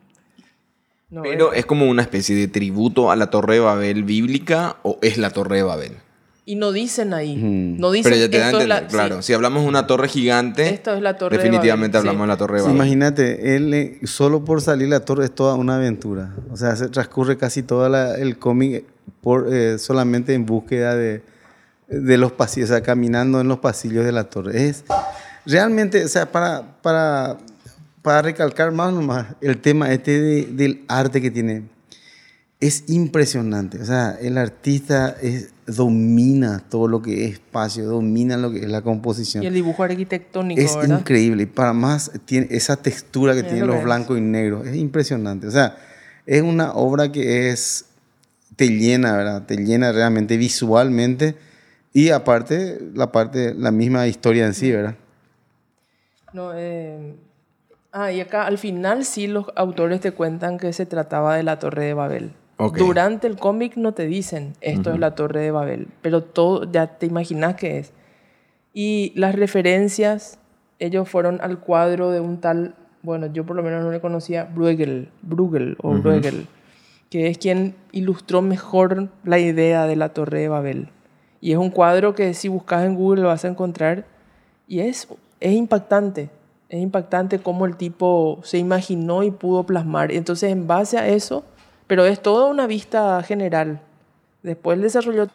no, 1.09 1.21
Pero 1.21 1.53
es 1.53 1.65
como 1.65 1.85
una 1.89 2.01
especie 2.01 2.35
de 2.35 2.47
tributo 2.49 3.09
a 3.11 3.15
la 3.15 3.29
Torre 3.29 3.55
de 3.55 3.59
Babel 3.61 4.03
bíblica 4.03 4.75
o 4.83 4.97
es 5.01 5.17
la 5.17 5.29
Torre 5.29 5.57
de 5.57 5.63
Babel. 5.63 5.91
y 6.45 6.55
no 6.55 6.71
dicen 6.73 7.13
ahí. 7.13 7.37
Ujú. 7.37 7.79
No 7.81 7.91
dicen 7.91 8.11
Pero 8.11 8.25
ya 8.25 8.29
te 8.29 8.37
da 8.39 8.43
a 8.45 8.47
esto 8.47 8.57
es 8.59 8.63
entender, 8.65 8.83
la- 8.83 8.87
claro. 8.89 9.21
sí, 9.21 9.27
Si 9.27 9.33
hablamos 9.33 9.63
de 9.63 9.69
una 9.69 9.87
torre 9.87 10.07
gigante, 10.09 10.67
Esto 10.69 10.93
es 10.93 11.01
la 11.01 11.17
Torre 11.17 11.37
de 11.37 11.43
definitivamente 11.43 11.97
Babel, 11.97 12.09
hablamos 12.09 12.25
sí. 12.25 12.27
de 12.27 12.33
la 12.33 12.37
Torre 12.37 12.53
de 12.55 12.59
Sí, 12.59 12.63
Babel. 12.65 12.75
imagínate, 12.75 13.55
él 13.55 13.73
eh, 13.73 13.99
solo 14.03 14.43
por 14.45 14.61
salir 14.61 14.89
la 14.89 14.99
torre 15.01 15.23
es 15.25 15.31
toda 15.31 15.55
una 15.55 15.75
aventura. 15.75 16.33
O 16.51 16.57
sea, 16.57 16.75
se 16.75 16.89
transcurre 16.89 17.37
casi 17.37 17.63
todo 17.63 17.85
el 18.15 18.37
cómic 18.37 18.83
por, 19.21 19.47
eh, 19.53 19.77
solamente 19.77 20.33
en 20.33 20.45
búsqueda 20.45 20.95
de, 20.95 21.21
de 21.87 22.17
los 22.17 22.31
pasillos, 22.33 22.69
o 22.69 22.73
sea, 22.73 22.81
caminando 22.83 23.39
en 23.41 23.47
los 23.47 23.59
pasillos 23.59 24.05
de 24.05 24.11
la 24.11 24.25
torre. 24.25 24.67
Es 24.69 24.83
realmente, 25.45 26.03
o 26.03 26.07
sea, 26.07 26.31
para, 26.31 26.81
para, 26.81 27.37
para 28.01 28.21
recalcar 28.21 28.71
más 28.71 28.93
nomás 28.93 29.27
el 29.41 29.59
tema 29.59 29.91
este 29.93 30.19
de- 30.19 30.45
del 30.47 30.83
arte 30.87 31.21
que 31.21 31.31
tiene, 31.31 31.63
es 32.59 32.83
impresionante. 32.87 33.79
O 33.79 33.85
sea, 33.85 34.17
el 34.19 34.37
artista 34.37 35.15
es- 35.21 35.49
domina 35.65 36.63
todo 36.69 36.87
lo 36.87 37.01
que 37.01 37.25
es 37.25 37.33
espacio, 37.33 37.85
domina 37.85 38.35
lo 38.37 38.51
que 38.51 38.59
es 38.61 38.67
la 38.69 38.81
composición. 38.81 39.43
Y 39.43 39.47
el 39.47 39.53
dibujo 39.53 39.83
arquitectónico, 39.83 40.59
Es 40.61 40.75
¿verdad? 40.75 40.99
increíble. 40.99 41.43
Y 41.43 41.45
para 41.45 41.73
más, 41.73 42.11
tiene 42.25 42.47
esa 42.51 42.77
textura 42.77 43.33
que 43.33 43.39
Es 43.41 43.47
tienen 43.47 43.67
lo 43.67 43.75
los 43.75 43.83
blancos 43.83 44.17
y 44.17 44.21
negros. 44.21 44.65
Es 44.65 44.75
impresionante. 44.75 45.45
O 45.47 45.51
sea, 45.51 45.77
es 46.25 46.41
una 46.41 46.71
obra 46.73 47.11
que 47.11 47.49
es. 47.49 47.85
Te 48.55 48.69
llena, 48.69 49.15
¿verdad? 49.15 49.45
Te 49.45 49.55
llena 49.57 49.91
realmente 49.91 50.35
visualmente. 50.37 51.35
Y 51.97 52.11
aparte, 52.11 52.79
la 52.93 53.11
parte, 53.11 53.53
la 53.55 53.71
misma 53.71 54.07
historia 54.07 54.45
en 54.45 54.53
sí, 54.53 54.71
¿verdad? 54.71 54.95
No, 56.33 56.51
eh, 56.53 57.15
Ah, 57.99 58.11
y 58.11 58.21
acá 58.21 58.45
al 58.45 58.59
final 58.59 59.05
sí 59.05 59.25
los 59.25 59.47
autores 59.55 60.01
te 60.01 60.11
cuentan 60.11 60.59
que 60.59 60.71
se 60.71 60.85
trataba 60.85 61.35
de 61.35 61.41
la 61.41 61.57
Torre 61.57 61.85
de 61.85 61.93
Babel. 61.95 62.31
Ok. 62.57 62.77
Durante 62.77 63.25
el 63.25 63.37
cómic 63.37 63.75
no 63.75 63.93
te 63.93 64.05
dicen 64.05 64.53
esto 64.61 64.93
es 64.93 64.99
la 64.99 65.15
Torre 65.15 65.41
de 65.41 65.49
Babel, 65.49 65.87
pero 66.03 66.21
todo 66.21 66.71
ya 66.71 66.85
te 66.99 67.07
imaginas 67.07 67.55
que 67.55 67.79
es. 67.79 67.93
Y 68.71 69.13
las 69.15 69.33
referencias, 69.33 70.37
ellos 70.77 71.09
fueron 71.09 71.39
al 71.41 71.59
cuadro 71.59 72.11
de 72.11 72.19
un 72.19 72.39
tal, 72.39 72.75
bueno, 73.01 73.25
yo 73.33 73.47
por 73.47 73.55
lo 73.55 73.63
menos 73.63 73.83
no 73.83 73.91
le 73.91 73.99
conocía, 73.99 74.43
Bruegel, 74.43 75.09
Bruegel 75.23 75.75
o 75.81 75.93
Bruegel, 75.93 76.45
que 77.09 77.29
es 77.29 77.39
quien 77.39 77.73
ilustró 77.91 78.43
mejor 78.43 79.09
la 79.23 79.39
idea 79.39 79.87
de 79.87 79.95
la 79.95 80.09
Torre 80.09 80.41
de 80.41 80.49
Babel. 80.49 80.89
Y 81.39 81.51
es 81.51 81.57
un 81.57 81.69
cuadro 81.69 82.15
que 82.15 82.33
si 82.33 82.47
buscas 82.47 82.85
en 82.85 82.95
Google 82.95 83.21
lo 83.21 83.27
vas 83.27 83.45
a 83.45 83.47
encontrar 83.47 84.05
y 84.67 84.81
es, 84.81 85.07
es 85.39 85.53
impactante. 85.53 86.29
Es 86.69 86.81
impactante 86.81 87.39
cómo 87.39 87.65
el 87.65 87.77
tipo 87.77 88.39
se 88.43 88.57
imaginó 88.57 89.23
y 89.23 89.31
pudo 89.31 89.63
plasmar. 89.63 90.11
Entonces, 90.11 90.51
en 90.51 90.67
base 90.67 90.97
a 90.97 91.07
eso, 91.07 91.43
Pero 91.87 92.05
es 92.05 92.21
toda 92.21 92.47
una 92.47 92.67
vista 92.67 93.23
general. 93.23 93.79
Después 94.43 94.81
desarrolló 94.81 95.29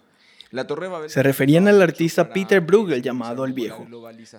La 0.50 0.66
Torre 0.66 0.87
de 0.87 0.92
Babel 0.92 1.11
Se 1.11 1.23
referían 1.23 1.66
al 1.66 1.80
artista 1.80 2.28
Peter 2.28 2.61
Bruegel 2.61 3.02
llamado 3.02 3.47
el 3.47 3.54
Viejo, 3.54 3.87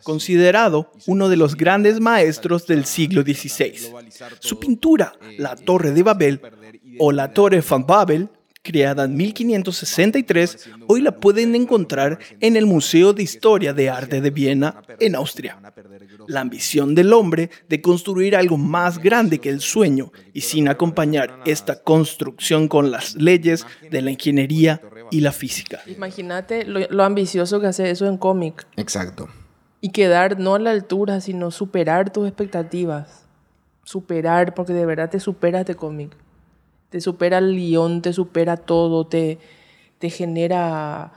considerado 0.04 0.92
uno 1.08 1.28
de 1.28 1.38
los 1.38 1.56
grandes 1.56 2.00
maestros 2.00 2.68
del 2.68 2.86
siglo 2.86 3.24
XVI. 3.24 3.74
Su 4.40 4.60
pintura, 4.60 5.14
La 5.40 5.56
Torre 5.56 5.92
de 5.92 6.04
Babel 6.04 6.40
o 7.00 7.12
La 7.12 7.34
Torre 7.34 7.64
van 7.68 7.88
Babel, 7.88 8.30
creada 8.64 9.04
en 9.04 9.16
1563, 9.18 10.70
hoy 10.88 11.02
la 11.02 11.12
pueden 11.18 11.54
encontrar 11.54 12.18
en 12.40 12.56
el 12.56 12.66
Museo 12.66 13.14
de 13.14 13.22
Historia 13.22 13.74
de 13.74 13.90
Arte 13.90 14.22
de 14.22 14.32
Viena, 14.32 14.82
en 15.00 15.16
Austria. 15.16 15.60
La 16.28 16.40
ambición 16.40 16.96
del 16.96 17.12
hombre 17.12 17.50
de 17.68 17.82
construir 17.82 18.38
algo 18.38 18.58
más 18.58 19.00
grande 19.00 19.40
que 19.40 19.50
el 19.50 19.60
sueño 19.60 20.14
y 20.32 20.42
sin 20.42 20.70
acompañar 20.70 21.42
esta 21.46 21.84
construcción 21.84 22.70
con 22.70 22.90
las 22.90 23.16
leyes 23.16 23.68
de 23.92 24.02
la 24.02 24.12
ingeniería 24.12 24.82
y 25.12 25.20
la 25.20 25.34
física. 25.34 25.82
Imagínate 25.86 26.64
lo, 26.64 26.80
lo 26.90 27.04
ambicioso 27.04 27.60
que 27.60 27.68
hace 27.68 27.92
eso 27.92 28.08
en 28.08 28.18
cómic. 28.18 28.66
Exacto. 28.78 29.28
Y 29.82 29.90
quedar 29.90 30.40
no 30.40 30.56
a 30.56 30.60
la 30.60 30.72
altura, 30.72 31.20
sino 31.20 31.52
superar 31.52 32.14
tus 32.14 32.26
expectativas. 32.26 33.26
Superar, 33.84 34.54
porque 34.54 34.72
de 34.72 34.86
verdad 34.86 35.10
te 35.10 35.20
supera 35.20 35.60
este 35.60 35.76
cómic. 35.76 36.16
Te 36.94 37.02
supera 37.02 37.40
el 37.40 37.56
guion, 37.56 38.04
te 38.04 38.14
supera 38.14 38.56
todo, 38.56 39.08
te, 39.08 39.40
te 39.98 40.12
genera, 40.12 41.12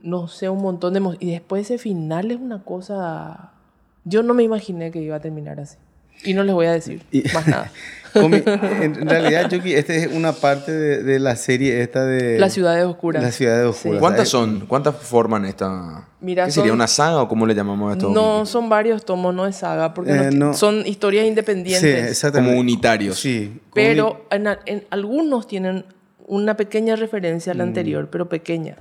no 0.00 0.26
sé, 0.26 0.48
un 0.48 0.62
montón 0.62 0.94
de... 0.94 1.16
Y 1.20 1.32
después 1.32 1.66
ese 1.66 1.76
final 1.76 2.30
es 2.30 2.38
una 2.40 2.64
cosa... 2.64 3.52
Yo 4.06 4.22
no 4.22 4.32
me 4.32 4.42
imaginé 4.42 4.90
que 4.90 5.02
iba 5.02 5.16
a 5.16 5.20
terminar 5.20 5.60
así. 5.60 5.76
Y 6.24 6.34
no 6.34 6.42
les 6.44 6.54
voy 6.54 6.66
a 6.66 6.72
decir 6.72 7.02
Y- 7.12 7.22
más 7.34 7.46
nada. 7.46 7.70
En 8.14 9.06
realidad, 9.08 9.48
Chucky, 9.50 9.74
esta 9.74 9.94
es 9.94 10.08
una 10.10 10.32
parte 10.32 10.72
de, 10.72 11.02
de 11.02 11.18
la 11.20 11.36
serie 11.36 11.82
esta 11.82 12.04
de... 12.06 12.38
Las 12.38 12.54
ciudades 12.54 12.84
oscuras. 12.86 13.22
Las 13.22 13.34
ciudades 13.34 13.64
Sí. 13.64 13.68
oscuras. 13.70 14.00
¿Cuántas 14.00 14.26
Eh, 14.28 14.30
son? 14.30 14.60
¿Cuántas 14.66 14.96
forman 14.96 15.44
esta? 15.44 16.08
Mira, 16.20 16.46
¿Qué 16.46 16.50
sería 16.52 16.72
una 16.72 16.86
saga 16.88 17.20
o 17.22 17.28
cómo 17.28 17.46
le 17.46 17.54
llamamos 17.54 17.90
a 17.90 17.92
esto? 17.92 18.10
No, 18.10 18.46
son 18.46 18.68
varios 18.70 19.04
tomos, 19.04 19.34
no 19.34 19.46
es 19.46 19.56
saga, 19.56 19.92
porque 19.94 20.10
Eh, 20.12 20.30
no. 20.32 20.54
son 20.54 20.84
historias 20.86 21.24
Sí, 21.24 21.28
independientes. 21.28 22.10
exactamente. 22.10 22.50
Como 22.52 22.60
unitarios. 22.60 23.20
Sí. 23.20 23.48
como 23.60 23.74
Pero 23.74 24.26
en, 24.30 24.84
algunos 24.90 25.46
tienen 25.46 25.84
una 26.26 26.56
pequeña 26.56 26.96
referencia 26.96 27.52
a 27.52 27.54
Mm. 27.54 27.58
la 27.58 27.64
anterior, 27.64 28.08
pero 28.10 28.28
pequeña. 28.28 28.76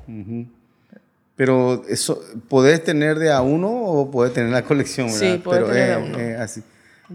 Pero 1.35 1.83
eso, 1.87 2.19
¿podés 2.49 2.83
tener 2.83 3.19
de 3.19 3.31
a 3.31 3.41
uno 3.41 3.69
o 3.69 4.09
podés 4.09 4.33
tener 4.33 4.51
la 4.51 4.63
colección? 4.63 5.09
Sí, 5.09 5.25
¿verdad? 5.25 5.39
podés 5.43 5.59
Pero 5.63 5.73
tener 5.73 5.87
de 5.87 5.93
a 5.93 5.97
uno. 5.99 6.17
es 6.17 6.39
así. 6.39 6.63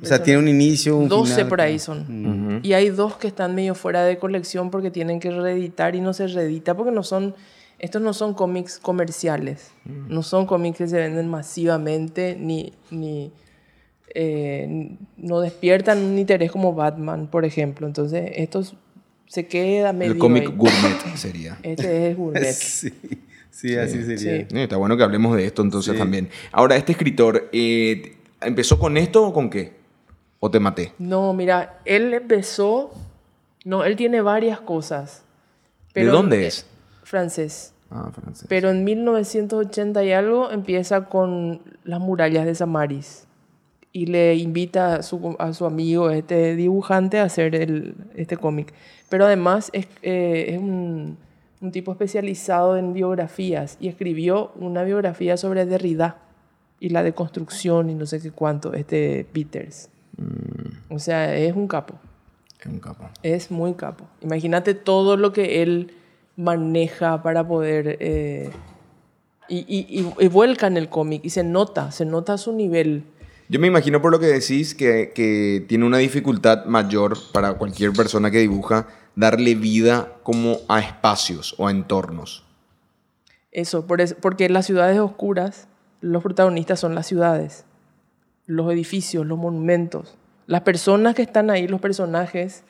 O 0.01 0.07
sea, 0.07 0.23
tiene 0.23 0.39
un 0.39 0.49
inicio, 0.49 0.97
un 0.97 1.09
12 1.09 1.35
final, 1.35 1.49
por 1.49 1.61
ahí 1.61 1.79
son. 1.79 2.61
Y 2.63 2.73
hay 2.73 2.89
dos 2.89 3.17
que 3.17 3.27
están 3.27 3.55
medio 3.55 3.75
fuera 3.75 4.05
de 4.05 4.19
colección 4.19 4.71
porque 4.71 4.91
tienen 4.91 5.21
que 5.21 5.31
reeditar 5.31 5.95
y 5.95 6.01
no 6.01 6.15
se 6.15 6.29
reedita 6.29 6.75
porque 6.75 6.93
no 6.93 7.03
son, 7.03 7.35
estos 7.79 8.01
no 8.01 8.15
son 8.15 8.33
cómics 8.33 8.79
comerciales. 8.79 9.71
No 9.85 10.23
son 10.23 10.47
cómics 10.47 10.79
que 10.79 10.89
se 10.89 10.97
venden 10.97 11.29
masivamente 11.29 12.37
ni, 12.39 12.73
ni 12.91 13.33
eh, 14.15 14.97
no 15.17 15.41
despiertan 15.41 15.99
un 15.99 16.19
interés 16.19 16.51
como 16.51 16.75
Batman, 16.75 17.27
por 17.27 17.45
ejemplo. 17.45 17.87
Entonces, 17.87 18.31
estos 18.37 18.75
se 19.27 19.47
queda 19.47 19.93
medio 19.93 20.13
El 20.13 20.19
cómic 20.19 20.45
ahí. 20.49 20.55
gourmet 20.57 21.17
sería. 21.17 21.59
Este 21.63 22.11
es 22.11 22.17
gourmet. 22.17 22.55
Sí, 23.53 23.69
sí, 23.69 23.77
así 23.77 24.03
sería. 24.03 24.47
Sí. 24.49 24.59
Está 24.59 24.79
bueno 24.79 24.97
que 24.97 25.03
hablemos 25.03 25.37
de 25.37 25.45
esto 25.45 25.61
entonces 25.61 25.97
también. 25.99 26.31
Ahora, 26.53 26.75
este 26.77 26.93
escritor, 26.93 27.51
eh, 27.53 28.17
¿empezó 28.41 28.79
con 28.79 28.97
esto 28.97 29.27
o 29.27 29.33
con 29.35 29.51
qué? 29.51 29.82
¿O 30.45 30.51
te 30.51 30.59
maté? 30.59 30.93
No, 30.99 31.33
mira, 31.35 31.79
él 31.85 32.13
empezó. 32.13 32.91
No, 33.65 33.85
él 33.85 33.95
tiene 33.95 34.21
varias 34.23 34.61
cosas. 34.61 35.23
¿De 35.95 36.05
dónde 36.07 36.49
es? 36.49 36.67
Francés. 37.05 37.73
Ah, 37.93 38.11
francés. 38.13 38.47
Pero 38.49 38.71
en 38.71 38.83
1980 38.83 40.05
y 40.05 40.11
algo 40.11 40.51
empieza 40.51 41.05
con 41.05 41.63
las 41.85 42.01
murallas 42.01 42.45
de 42.45 42.57
Samaris. 42.57 43.29
Y 43.93 44.07
le 44.07 44.35
invita 44.35 44.97
a 44.97 45.03
su, 45.05 45.37
a 45.39 45.53
su 45.53 45.65
amigo, 45.65 46.11
este 46.11 46.57
dibujante, 46.57 47.21
a 47.21 47.25
hacer 47.25 47.55
el, 47.55 47.95
este 48.17 48.37
cómic. 48.37 48.75
Pero 49.09 49.27
además 49.27 49.71
es, 49.73 49.87
eh, 50.03 50.47
es 50.49 50.59
un, 50.59 51.19
un 51.61 51.71
tipo 51.71 51.93
especializado 51.93 52.77
en 52.77 52.95
biografías 52.95 53.77
y 53.79 53.87
escribió 53.87 54.51
una 54.57 54.83
biografía 54.83 55.37
sobre 55.37 55.67
Derrida 55.67 56.17
y 56.81 56.89
la 56.89 57.05
deconstrucción 57.05 57.91
y 57.91 57.95
no 57.95 58.07
sé 58.07 58.21
qué 58.21 58.33
cuánto, 58.33 58.75
este 58.75 59.25
Peters. 59.33 59.89
O 60.93 60.99
sea, 60.99 61.35
es 61.37 61.55
un 61.55 61.67
capo. 61.69 61.95
Es 62.61 62.67
un 62.67 62.79
capo. 62.81 63.09
Es 63.23 63.51
muy 63.51 63.75
capo. 63.75 64.05
Imagínate 64.21 64.75
todo 64.75 65.17
lo 65.17 65.33
que 65.33 65.63
él 65.63 65.95
maneja 66.37 67.23
para 67.23 67.47
poder... 67.47 67.97
eh, 68.01 68.51
y, 69.49 69.59
y, 69.69 70.01
y- 70.01 70.15
y 70.25 70.29
vuelca 70.29 70.67
en 70.67 70.77
el 70.77 70.89
cómic 70.89 71.23
y 71.25 71.31
se 71.31 71.43
nota, 71.45 71.91
se 71.91 72.05
nota 72.05 72.39
su 72.39 72.53
nivel. 72.53 73.05
Yo 73.49 73.59
me 73.61 73.67
imagino 73.67 74.01
por 74.01 74.11
lo 74.13 74.19
que 74.21 74.27
decís 74.27 74.75
que, 74.75 75.13
que 75.15 75.65
tiene 75.69 75.85
una 75.85 75.99
dificultad 75.99 76.65
mayor 76.67 77.19
para 77.33 77.55
cualquier 77.55 77.93
persona 77.93 78.31
que 78.31 78.39
dibuja 78.39 78.87
darle 79.17 79.55
vida 79.55 80.13
como 80.23 80.59
a 80.69 80.79
espacios 80.81 81.55
o 81.59 81.67
a 81.67 81.71
entornos. 81.71 82.45
Eso, 83.51 83.87
por 83.87 84.01
eso, 84.01 84.15
porque 84.21 84.47
en 84.47 84.55
las 84.55 84.65
ciudades 84.65 84.99
oscuras, 85.01 85.69
los 86.01 86.23
protagonistas 86.23 86.81
son 86.81 86.95
las 86.95 87.07
ciudades, 87.07 87.65
los 88.47 88.73
edificios, 88.73 89.27
los 89.27 89.39
monumentos. 89.39 90.17
Las 90.47 90.63
personas 90.63 91.15
que 91.15 91.23
están 91.23 91.51
ahí, 91.51 91.67
los 91.69 91.81
personajes, 91.81 92.63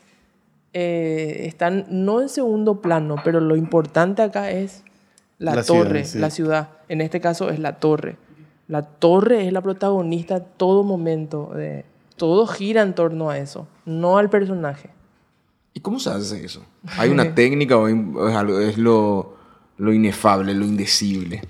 eh, 0.75 1.45
están 1.47 1.87
no 1.91 2.21
en 2.23 2.29
segundo 2.29 2.81
plano, 2.81 3.17
pero 3.25 3.41
lo 3.41 3.57
importante 3.57 4.23
acá 4.23 4.50
es 4.50 4.83
la, 5.38 5.57
La 5.57 5.62
ciudad, 5.62 5.83
torre, 5.85 6.05
sí. 6.05 6.19
la 6.19 6.31
ciudad. 6.31 6.69
En 6.88 7.00
este 7.00 7.21
caso 7.21 7.50
es 7.50 7.59
la 7.59 7.76
torre. 7.76 8.17
La 8.69 8.83
torre 8.83 9.47
es 9.47 9.52
la 9.52 9.61
protagonista 9.61 10.37
a 10.37 10.41
todo 10.41 10.83
momento. 10.85 11.50
de- 11.55 11.85
todo 12.17 12.47
gira 12.47 12.83
en 12.83 12.95
torno 12.95 13.31
a 13.31 13.38
eso, 13.38 13.67
no 13.85 14.17
al 14.19 14.31
personaje. 14.31 14.91
¿Y 15.75 15.81
cómo 15.81 15.99
se 15.99 16.11
hace 16.11 16.45
eso? 16.45 16.62
¿Hay 16.99 17.11
una 17.11 17.25
técnica 17.35 17.76
o 17.76 17.88
es, 17.88 18.37
algo- 18.37 18.61
es 18.61 18.79
lo, 18.79 19.35
lo 19.79 19.93
inefable, 19.93 20.55
lo 20.55 20.64
indecible? 20.64 21.43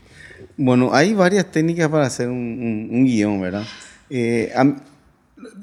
Bueno, 0.57 0.95
hay 0.95 1.13
varias 1.13 1.47
técnicas 1.51 1.89
para 1.91 2.07
hacer 2.07 2.29
un, 2.29 2.37
un- 2.37 2.89
un 2.91 3.05
guion, 3.05 3.41
¿verdad? 3.41 3.65
Eh, 4.09 4.51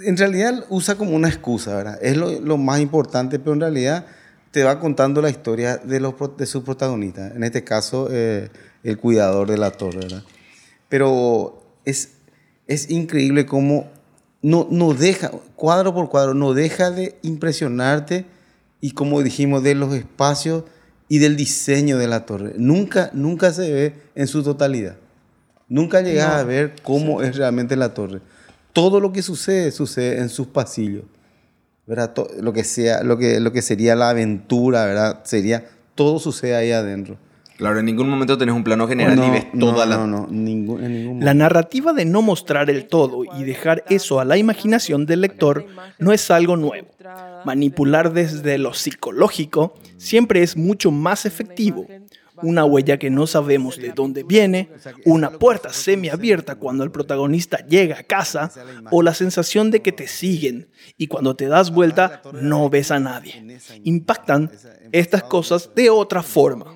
en 0.02 0.18
realidad 0.18 0.66
usa 0.70 0.96
como 0.96 1.16
una 1.16 1.30
excusa, 1.30 1.76
¿verdad? 1.76 2.00
Es 2.02 2.18
lo, 2.18 2.40
lo 2.40 2.58
más 2.58 2.80
importante, 2.80 3.40
pero 3.40 3.54
en 3.54 3.62
realidad 3.62 4.06
te 4.52 4.64
va 4.64 4.80
contando 4.80 5.22
la 5.22 5.30
historia 5.30 5.78
de, 5.78 6.00
los, 6.00 6.16
de 6.38 6.46
sus 6.46 6.64
protagonistas. 6.64 7.36
En 7.36 7.44
este 7.44 7.64
caso, 7.64 8.08
eh, 8.12 8.50
el 8.84 8.98
cuidador 8.98 9.50
de 9.50 9.58
la 9.58 9.72
torre, 9.72 10.00
¿verdad? 10.00 10.24
Pero 10.88 11.64
es, 11.86 12.14
es 12.68 12.90
increíble 12.90 13.46
cómo 13.46 13.88
no, 14.42 14.68
no 14.72 14.94
deja, 14.94 15.32
cuadro 15.56 15.94
por 15.94 16.10
cuadro, 16.10 16.34
no 16.34 16.54
deja 16.54 16.92
de 16.92 17.18
impresionarte 17.22 18.26
y 18.82 18.92
como 18.92 19.22
dijimos, 19.22 19.64
de 19.64 19.76
los 19.76 19.94
espacios 19.94 20.64
y 21.10 21.20
del 21.20 21.36
diseño 21.36 21.98
de 21.98 22.08
la 22.08 22.26
torre. 22.26 22.54
Nunca, 22.58 23.10
nunca 23.14 23.52
se 23.52 23.72
ve 23.72 23.94
en 24.16 24.28
su 24.28 24.44
totalidad. 24.44 24.96
Nunca 25.68 26.02
llegas 26.02 26.34
a 26.34 26.44
ver 26.44 26.76
cómo 26.82 27.22
es 27.22 27.36
realmente 27.36 27.76
la 27.76 27.94
torre. 27.94 28.22
Todo 28.74 29.00
lo 29.00 29.12
que 29.12 29.22
sucede, 29.22 29.72
sucede 29.72 30.20
en 30.20 30.30
sus 30.30 30.48
pasillos. 30.48 31.04
¿verdad? 31.90 32.14
Lo 32.40 32.54
que, 32.54 32.64
sea, 32.64 33.02
lo, 33.04 33.18
que, 33.18 33.40
lo 33.40 33.52
que 33.52 33.64
sería 33.64 33.96
la 33.96 34.12
aventura, 34.12 34.86
¿verdad? 34.86 35.22
Sería, 35.24 35.66
todo 35.96 36.20
sucede 36.20 36.56
ahí 36.56 36.72
adentro. 36.72 37.18
Claro, 37.58 37.80
en 37.80 37.88
ningún 37.88 38.08
momento 38.08 38.38
tenés 38.38 38.56
un 38.56 38.64
plano 38.64 38.88
general 38.88 39.18
no, 39.18 39.28
y 39.28 39.32
ves 39.32 39.48
no, 39.52 39.72
toda 39.72 39.86
la... 39.88 39.98
No, 39.98 40.08
no, 40.08 40.28
ningún, 40.30 40.84
en 40.84 40.94
ningún 40.94 41.26
La 41.26 41.34
narrativa 41.34 41.92
de 41.92 42.06
no 42.06 42.22
mostrar 42.22 42.70
el 42.70 42.86
todo 42.86 43.24
y 43.38 43.44
dejar 43.44 43.84
eso 43.90 44.20
a 44.22 44.24
la 44.24 44.38
imaginación 44.38 45.08
del 45.08 45.22
lector 45.22 45.66
no 45.98 46.14
es 46.14 46.30
algo 46.32 46.56
nuevo. 46.56 46.88
Manipular 47.44 48.14
desde 48.14 48.60
lo 48.60 48.74
psicológico 48.76 49.74
siempre 49.98 50.44
es 50.44 50.56
mucho 50.56 50.92
más 50.92 51.26
efectivo. 51.26 51.86
Una 52.42 52.66
huella 52.66 52.98
que 52.98 53.10
no 53.10 53.28
sabemos 53.28 53.78
de 53.78 53.92
dónde 53.92 54.24
viene, 54.24 54.70
una 55.06 55.32
puerta 55.32 55.72
semiabierta 55.74 56.56
cuando 56.56 56.84
el 56.84 56.92
protagonista 56.92 57.66
llega 57.66 58.00
a 58.00 58.04
casa, 58.04 58.52
o 58.92 59.02
la 59.02 59.14
sensación 59.14 59.72
de 59.72 59.82
que 59.82 59.92
te 59.92 60.08
siguen 60.08 60.70
y 60.98 61.08
cuando 61.08 61.36
te 61.36 61.48
das 61.48 61.72
vuelta 61.72 62.22
no 62.34 62.70
ves 62.70 62.92
a 62.92 63.00
nadie. 63.00 63.60
Impactan 63.84 64.52
estas 64.92 65.24
cosas 65.24 65.72
de 65.76 65.90
otra 65.90 66.24
forma. 66.24 66.76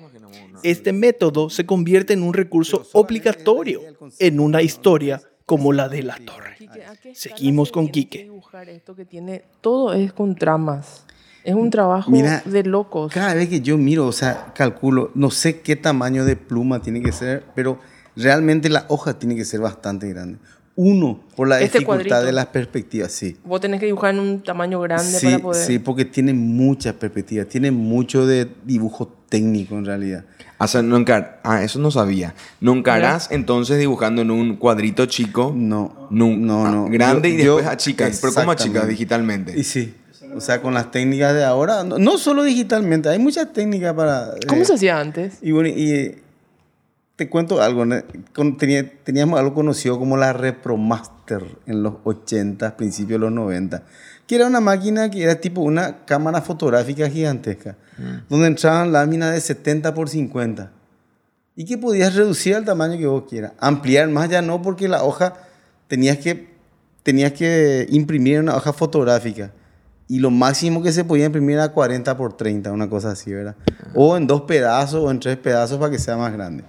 Este 0.62 0.92
método 0.92 1.50
se 1.50 1.66
convierte 1.66 2.14
en 2.14 2.22
un 2.22 2.32
recurso 2.32 2.86
obligatorio 2.92 3.82
en 4.18 4.40
una 4.40 4.62
historia 4.62 5.20
como 5.46 5.72
la 5.72 5.88
de 5.88 6.02
la 6.02 6.16
torre. 6.16 6.54
Quique, 6.56 6.84
¿a 6.84 6.96
qué 6.96 7.10
escala 7.10 7.14
Seguimos 7.14 7.68
se 7.68 7.74
con 7.74 7.88
Quique. 7.88 8.24
dibujar 8.24 8.68
esto 8.68 8.94
que 8.94 9.04
tiene 9.04 9.44
todo 9.60 9.92
es 9.92 10.12
con 10.12 10.34
tramas. 10.34 11.04
Es 11.44 11.54
un 11.54 11.70
trabajo 11.70 12.10
Mira, 12.10 12.42
de 12.46 12.62
locos. 12.64 13.12
Cada 13.12 13.34
vez 13.34 13.48
que 13.50 13.60
yo 13.60 13.76
miro, 13.76 14.06
o 14.06 14.12
sea, 14.12 14.52
calculo, 14.54 15.10
no 15.14 15.30
sé 15.30 15.60
qué 15.60 15.76
tamaño 15.76 16.24
de 16.24 16.36
pluma 16.36 16.80
tiene 16.80 17.02
que 17.02 17.12
ser, 17.12 17.44
pero 17.54 17.78
realmente 18.16 18.68
la 18.70 18.86
hoja 18.88 19.18
tiene 19.18 19.36
que 19.36 19.44
ser 19.44 19.60
bastante 19.60 20.08
grande. 20.08 20.38
Uno, 20.76 21.20
por 21.36 21.46
la 21.46 21.60
Este 21.60 21.78
dificultad 21.78 22.08
cuadrito. 22.08 22.26
de 22.26 22.32
las 22.32 22.46
perspectivas, 22.46 23.12
sí. 23.12 23.36
Vos 23.44 23.60
tenés 23.60 23.78
que 23.78 23.86
dibujar 23.86 24.14
en 24.14 24.20
un 24.20 24.42
tamaño 24.42 24.80
grande 24.80 25.04
Sí, 25.20 25.26
para 25.26 25.38
poder. 25.38 25.64
sí, 25.66 25.78
porque 25.78 26.04
tiene 26.04 26.32
muchas 26.32 26.94
perspectivas, 26.94 27.46
tiene 27.46 27.70
mucho 27.70 28.26
de 28.26 28.48
dibujo 28.64 29.06
técnico 29.28 29.76
en 29.78 29.84
realidad. 29.84 30.24
O 30.58 30.66
sea, 30.66 30.82
no 30.82 30.96
encar- 30.96 31.40
ah, 31.44 31.62
eso 31.62 31.78
no 31.78 31.90
sabía. 31.92 32.34
¿No 32.60 32.72
encarás 32.72 33.30
entonces 33.30 33.78
dibujando 33.78 34.22
en 34.22 34.30
un 34.32 34.56
cuadrito 34.56 35.06
chico? 35.06 35.52
No, 35.54 36.08
Nun- 36.10 36.38
no, 36.40 36.66
ah, 36.66 36.70
no. 36.70 36.86
Grande 36.88 37.28
y 37.28 37.36
Yo- 37.36 37.44
yo- 37.44 37.56
después 37.56 37.72
achicas. 37.72 38.18
Pero 38.20 38.32
¿cómo 38.34 38.50
achicas 38.50 38.88
digitalmente? 38.88 39.56
Y 39.58 39.62
sí, 39.62 39.94
o 40.36 40.40
sea, 40.40 40.60
con 40.60 40.74
las 40.74 40.90
técnicas 40.90 41.34
de 41.34 41.44
ahora, 41.44 41.84
no, 41.84 41.98
no 41.98 42.18
solo 42.18 42.42
digitalmente, 42.42 43.08
hay 43.08 43.18
muchas 43.18 43.52
técnicas 43.52 43.94
para... 43.94 44.34
¿Cómo 44.48 44.62
eh, 44.62 44.64
se 44.64 44.74
hacía 44.74 44.98
antes? 44.98 45.38
Y 45.42 45.52
bueno, 45.52 45.68
y 45.68 45.92
eh, 45.92 46.22
te 47.16 47.28
cuento 47.28 47.62
algo. 47.62 47.84
¿no? 47.84 47.96
Teníamos 49.04 49.38
algo 49.38 49.54
conocido 49.54 49.98
como 49.98 50.16
la 50.16 50.32
Repromaster 50.32 51.44
en 51.66 51.82
los 51.82 51.94
80, 52.04 52.76
principios 52.76 53.20
de 53.20 53.26
los 53.26 53.32
90, 53.32 53.82
que 54.26 54.36
era 54.36 54.46
una 54.46 54.60
máquina 54.60 55.10
que 55.10 55.22
era 55.22 55.40
tipo 55.40 55.60
una 55.60 56.04
cámara 56.04 56.40
fotográfica 56.42 57.08
gigantesca, 57.08 57.76
donde 58.28 58.48
entraban 58.48 58.92
láminas 58.92 59.32
de 59.32 59.40
70 59.40 59.94
por 59.94 60.08
50 60.08 60.70
y 61.56 61.64
que 61.64 61.78
podías 61.78 62.14
reducir 62.14 62.56
al 62.56 62.64
tamaño 62.64 62.98
que 62.98 63.06
vos 63.06 63.24
quieras. 63.28 63.52
Ampliar 63.58 64.08
más 64.08 64.28
ya 64.28 64.42
no, 64.42 64.60
porque 64.62 64.88
la 64.88 65.04
hoja 65.04 65.34
tenías 65.86 66.18
que, 66.18 66.48
tenías 67.02 67.32
que 67.32 67.86
imprimir 67.90 68.40
una 68.40 68.56
hoja 68.56 68.72
fotográfica. 68.72 69.52
Y 70.06 70.18
lo 70.18 70.30
máximo 70.30 70.82
que 70.82 70.92
se 70.92 71.04
podía 71.04 71.26
imprimir 71.26 71.56
era 71.56 71.70
40 71.70 72.16
por 72.16 72.36
30, 72.36 72.72
una 72.72 72.88
cosa 72.88 73.12
así, 73.12 73.32
¿verdad? 73.32 73.56
O 73.94 74.16
en 74.16 74.26
dos 74.26 74.42
pedazos 74.42 75.02
o 75.02 75.10
en 75.10 75.18
tres 75.18 75.36
pedazos 75.38 75.78
para 75.78 75.90
que 75.90 75.98
sea 75.98 76.16
más 76.16 76.32
grande. 76.32 76.64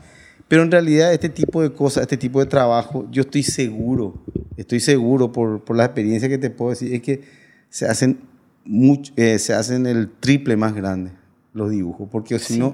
Pero 0.48 0.62
en 0.62 0.72
realidad 0.72 1.12
este 1.12 1.30
tipo 1.30 1.62
de 1.62 1.74
cosas, 1.74 2.04
este 2.04 2.18
tipo 2.18 2.39
de 2.39 2.46
trabajo, 2.46 3.08
yo 3.12 3.22
estoy 3.22 3.44
seguro, 3.44 4.24
estoy 4.58 4.80
seguro 4.80 5.32
por, 5.32 5.63
por 5.63 5.75
la 5.75 5.86
experiencia 5.86 6.30
que 6.30 6.38
te 6.38 6.50
puedo 6.50 6.70
decir, 6.70 6.94
es 6.94 7.01
que 7.01 7.24
se 7.70 7.88
hacen, 7.88 8.20
mucho, 8.63 9.12
eh, 9.15 9.39
se 9.39 9.54
hacen 9.54 9.86
el 9.86 10.10
triple 10.20 10.56
más 10.56 10.74
grande 10.74 11.12
los 11.56 11.72
dibujos, 11.72 12.10
porque 12.12 12.38
si 12.38 12.56
Sí, 12.56 12.60
no, 12.60 12.74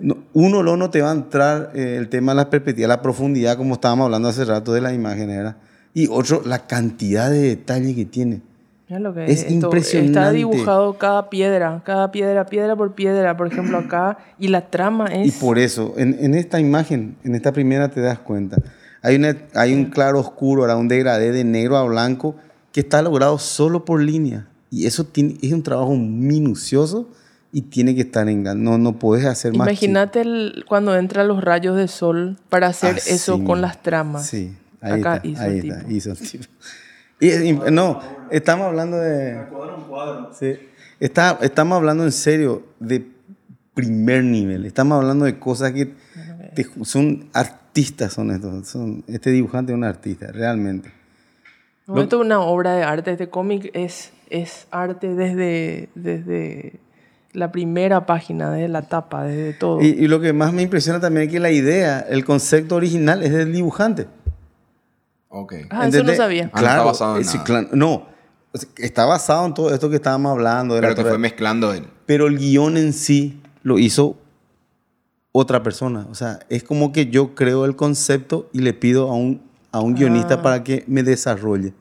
no, 0.00 0.16
uno 0.32 0.62
lo 0.62 0.78
no 0.78 0.88
te 0.88 1.02
va 1.02 1.10
a 1.10 1.14
entrar 1.14 1.72
eh, 1.74 1.96
el 1.98 2.08
tema 2.08 2.32
de 2.32 2.36
la 2.36 2.50
perspectiva, 2.50 2.88
la 2.88 3.02
profundidad, 3.02 3.58
como 3.58 3.74
estábamos 3.74 4.06
hablando 4.06 4.28
hace 4.28 4.46
rato 4.46 4.72
de 4.72 4.80
las 4.80 4.94
imágenes, 4.94 5.36
¿verdad? 5.36 5.56
Y 5.92 6.08
otro, 6.08 6.42
la 6.44 6.66
cantidad 6.66 7.30
de 7.30 7.40
detalle 7.40 7.94
que 7.94 8.06
tiene. 8.06 8.40
Mira 8.88 9.00
lo 9.00 9.12
que 9.14 9.24
Es 9.24 9.40
Está 9.42 9.52
impresionante. 9.52 10.36
dibujado 10.36 10.96
cada 10.96 11.28
piedra, 11.28 11.82
cada 11.84 12.12
piedra, 12.12 12.46
piedra 12.46 12.76
por 12.76 12.94
piedra, 12.94 13.36
por 13.36 13.48
ejemplo, 13.48 13.78
acá. 13.78 14.18
Y 14.38 14.48
la 14.48 14.70
trama 14.70 15.06
Y 15.14 15.28
es. 15.28 15.34
por 15.38 15.58
eso, 15.58 15.94
en, 15.96 16.16
en 16.20 16.34
esta 16.34 16.60
imagen, 16.60 17.16
en 17.24 17.34
esta 17.34 17.52
primera 17.52 17.90
te 17.90 18.00
das 18.00 18.18
cuenta. 18.20 18.58
Hay, 19.02 19.16
una, 19.16 19.36
hay 19.54 19.74
un 19.74 19.86
claro 19.86 20.20
oscuro, 20.20 20.62
ahora 20.62 20.76
un 20.76 20.88
degradé 20.88 21.32
de 21.32 21.44
negro 21.44 21.76
a 21.76 21.84
blanco 21.84 22.36
que 22.72 22.80
está 22.80 23.02
logrado 23.02 23.38
solo 23.38 23.84
por 23.84 24.00
línea. 24.00 24.46
Y 24.70 24.86
eso 24.86 25.04
tiene, 25.04 25.36
es 25.42 25.52
un 25.52 25.62
trabajo 25.62 25.94
minucioso 25.96 27.08
y 27.52 27.62
tiene 27.62 27.94
que 27.94 28.02
estar 28.02 28.28
en. 28.28 28.42
No, 28.62 28.78
no 28.78 28.98
puedes 28.98 29.24
hacer 29.26 29.52
más. 29.54 29.66
Imagínate 29.66 30.24
cuando 30.68 30.96
entran 30.96 31.26
los 31.28 31.42
rayos 31.42 31.76
de 31.76 31.88
sol 31.88 32.36
para 32.50 32.68
hacer 32.68 32.96
Así 32.96 33.10
eso 33.14 33.42
con 33.44 33.60
las 33.60 33.82
tramas. 33.82 34.26
Sí, 34.26 34.54
ahí 34.80 35.00
Acá 35.00 35.16
está, 35.16 35.28
hizo 35.28 35.42
ahí 35.42 35.58
el 35.58 35.70
está, 35.70 35.78
tipo. 35.80 35.90
hizo 35.92 36.10
el 36.12 36.18
tipo. 36.18 36.44
Y 37.20 37.28
imp- 37.30 37.70
no, 37.70 38.00
estamos 38.30 38.66
hablando 38.66 38.98
de... 38.98 39.36
Sí. 40.38 40.58
Está- 41.00 41.38
estamos 41.42 41.76
hablando 41.76 42.04
en 42.04 42.12
serio 42.12 42.62
de 42.80 43.06
primer 43.74 44.24
nivel. 44.24 44.64
Estamos 44.66 44.96
hablando 45.00 45.24
de 45.24 45.38
cosas 45.38 45.72
que 45.72 45.94
te 46.54 46.66
son 46.84 47.28
artistas, 47.32 48.12
son 48.14 48.30
estos. 48.30 48.68
Son, 48.68 49.04
este 49.06 49.30
dibujante 49.30 49.72
es 49.72 49.76
un 49.76 49.84
artista, 49.84 50.32
realmente. 50.32 50.90
Es 51.88 52.12
una 52.14 52.40
obra 52.40 52.74
de 52.74 52.82
arte. 52.82 53.12
Este 53.12 53.28
cómic 53.28 53.70
es, 53.74 54.12
es 54.30 54.66
arte 54.70 55.14
desde, 55.14 55.88
desde 55.94 56.80
la 57.32 57.52
primera 57.52 58.06
página, 58.06 58.50
desde 58.50 58.68
la 58.68 58.82
tapa, 58.82 59.24
desde 59.24 59.52
todo. 59.52 59.80
Y, 59.82 59.86
y 59.88 60.08
lo 60.08 60.20
que 60.20 60.32
más 60.32 60.52
me 60.52 60.62
impresiona 60.62 60.98
también 61.00 61.26
es 61.26 61.32
que 61.32 61.40
la 61.40 61.50
idea, 61.50 62.00
el 62.00 62.24
concepto 62.24 62.76
original 62.76 63.22
es 63.22 63.32
del 63.32 63.52
dibujante. 63.52 64.06
Ok. 65.28 65.54
ah, 65.70 65.86
eso 65.88 66.02
no 66.02 66.14
sabía. 66.14 66.44
Ah, 66.52 66.60
no 66.60 66.60
Claro, 66.60 66.74
está 66.80 66.84
basado 66.84 67.16
en 67.18 67.26
nada. 67.26 67.44
claro, 67.44 67.68
no, 67.72 68.06
está 68.78 69.04
basado 69.06 69.46
en 69.46 69.54
todo 69.54 69.74
esto 69.74 69.90
que 69.90 69.96
estábamos 69.96 70.32
hablando. 70.32 70.74
De 70.74 70.80
la 70.80 70.86
Pero 70.88 70.94
te 70.94 71.02
torre- 71.02 71.10
fue 71.10 71.18
mezclando 71.18 71.72
él. 71.72 71.86
pero 72.06 72.26
el 72.26 72.38
guion 72.38 72.76
en 72.76 72.92
sí 72.92 73.40
lo 73.62 73.78
hizo 73.78 74.16
otra 75.32 75.62
persona. 75.62 76.06
O 76.10 76.14
sea, 76.14 76.38
es 76.48 76.62
como 76.64 76.92
que 76.92 77.06
yo 77.10 77.34
creo 77.34 77.64
el 77.64 77.76
concepto 77.76 78.48
y 78.52 78.60
le 78.60 78.72
pido 78.72 79.10
a 79.10 79.14
un, 79.14 79.42
a 79.72 79.80
un 79.80 79.94
Ah. 79.94 79.98
guionista 79.98 80.42
para 80.42 80.64
que 80.64 80.84
me 80.86 81.02
desarrolle. 81.02 81.74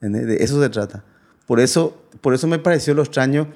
¿Entendés? 0.00 0.26
De 0.28 0.44
eso 0.44 0.62
se 0.62 0.68
trata. 0.68 1.02
Por 1.46 1.58
eso, 1.60 1.96
por 2.20 2.34
eso 2.34 2.46
me 2.46 2.58
pareció 2.58 2.94
lo 2.94 3.02
extraño. 3.02 3.48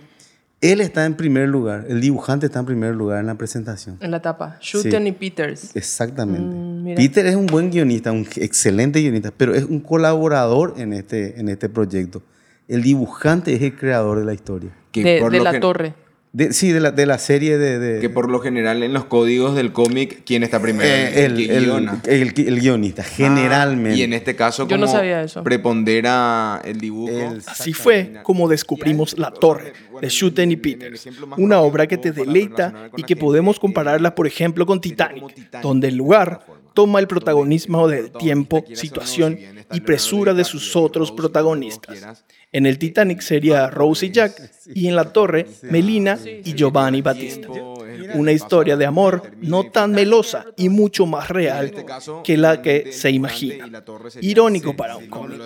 Él 0.60 0.80
está 0.80 1.04
en 1.06 1.14
primer 1.14 1.48
lugar, 1.48 1.86
el 1.88 2.00
dibujante 2.00 2.46
está 2.46 2.60
en 2.60 2.66
primer 2.66 2.94
lugar 2.94 3.18
en 3.20 3.26
la 3.26 3.34
presentación. 3.34 3.98
En 4.00 4.10
la 4.12 4.22
tapa. 4.22 4.58
Shooten 4.60 5.02
Sí. 5.02 5.08
y 5.08 5.12
Peters. 5.12 5.74
Exactamente. 5.76 6.54
Mm, 6.56 6.71
mira. 6.82 6.96
Peter 6.96 7.24
es 7.26 7.36
un 7.36 7.46
buen 7.46 7.70
guionista, 7.70 8.12
un 8.12 8.26
excelente 8.36 9.00
guionista, 9.00 9.32
pero 9.36 9.54
es 9.54 9.64
un 9.64 9.80
colaborador 9.80 10.74
en 10.76 10.92
este, 10.92 11.38
en 11.40 11.48
este 11.48 11.68
proyecto. 11.68 12.22
El 12.68 12.82
dibujante 12.82 13.54
es 13.54 13.62
el 13.62 13.74
creador 13.76 14.18
de 14.18 14.24
la 14.24 14.34
historia. 14.34 14.70
Que 14.92 15.02
De, 15.02 15.20
por 15.20 15.32
de 15.32 15.38
lo 15.38 15.44
la 15.44 15.60
torre. 15.60 15.94
De- 16.34 16.54
sí, 16.54 16.72
de 16.72 16.80
la, 16.80 16.90
de 16.92 17.04
la 17.04 17.18
serie 17.18 17.58
de... 17.58 17.78
de- 17.78 18.00
Que 18.00 18.08
por 18.08 18.30
lo 18.30 18.40
general 18.40 18.82
en 18.82 18.94
los 18.94 19.04
códigos 19.04 19.54
del 19.54 19.72
cómic, 19.74 20.22
¿quién 20.24 20.42
está 20.42 20.60
primero? 20.62 20.88
Eh, 20.88 21.26
el, 21.26 21.38
el- 21.38 21.90
el- 22.06 22.32
el 22.48 22.60
guionista, 22.60 23.02
generalmente. 23.02 23.90
Ah, 23.90 23.96
y 23.96 24.02
en 24.02 24.14
este 24.14 24.34
caso, 24.34 24.66
Yo 24.66 24.78
no 24.78 24.86
como 24.86 24.96
sabía 24.96 25.22
eso. 25.22 25.42
prepondera 25.44 26.62
el 26.64 26.78
dibujo. 26.80 27.12
El- 27.12 27.42
Así 27.46 27.74
fue 27.74 28.14
como 28.22 28.48
descubrimos 28.48 29.18
La 29.18 29.30
Torre 29.30 29.74
de 30.00 30.08
Shuten 30.08 30.50
y 30.50 30.56
Peters, 30.56 31.06
una 31.36 31.60
obra 31.60 31.86
que 31.86 31.98
te 31.98 32.12
deleita 32.12 32.88
y 32.96 33.02
que 33.02 33.14
podemos 33.14 33.60
compararla, 33.60 34.14
por 34.14 34.26
ejemplo, 34.26 34.64
con 34.64 34.80
Titanic, 34.80 35.50
donde 35.60 35.88
el 35.88 35.96
lugar 35.96 36.46
toma 36.74 37.00
el 37.00 37.06
protagonismo 37.06 37.88
del 37.88 38.10
tiempo, 38.12 38.64
situación 38.74 39.38
y 39.72 39.80
presura 39.80 40.34
de 40.34 40.44
sus 40.44 40.74
otros 40.76 41.12
protagonistas. 41.12 42.24
En 42.52 42.66
el 42.66 42.78
Titanic 42.78 43.20
sería 43.20 43.70
Rose 43.70 44.06
y 44.06 44.10
Jack, 44.10 44.52
y 44.74 44.88
en 44.88 44.96
La 44.96 45.12
Torre, 45.12 45.46
Melina 45.62 46.18
y 46.24 46.54
Giovanni 46.54 47.00
Battista. 47.00 47.48
Una 48.14 48.32
historia 48.32 48.76
de 48.76 48.84
amor 48.84 49.32
no 49.40 49.70
tan 49.70 49.92
melosa 49.92 50.44
y 50.56 50.68
mucho 50.68 51.06
más 51.06 51.28
real 51.28 51.72
que 52.24 52.36
la 52.36 52.60
que 52.60 52.92
se 52.92 53.10
imagina. 53.10 53.70
Irónico 54.20 54.76
para 54.76 54.96
un 54.96 55.08
cómic. 55.08 55.40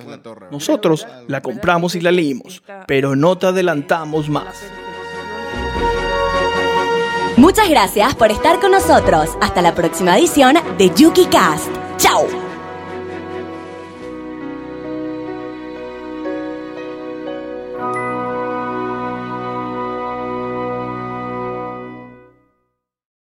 Nosotros 0.51 1.07
la 1.29 1.41
compramos 1.41 1.95
y 1.95 2.01
la 2.01 2.11
leímos, 2.11 2.63
pero 2.87 3.15
no 3.15 3.39
te 3.39 3.47
adelantamos 3.47 4.29
más. 4.29 4.57
Muchas 7.37 7.69
gracias 7.69 8.15
por 8.15 8.31
estar 8.31 8.61
con 8.61 8.71
nosotros. 8.71 9.37
Hasta 9.41 9.61
la 9.61 9.75
próxima 9.75 10.17
edición 10.17 10.57
de 10.79 10.91
Yuki 10.95 11.27
Cast. 11.27 11.69
¡Chao! 11.99 12.46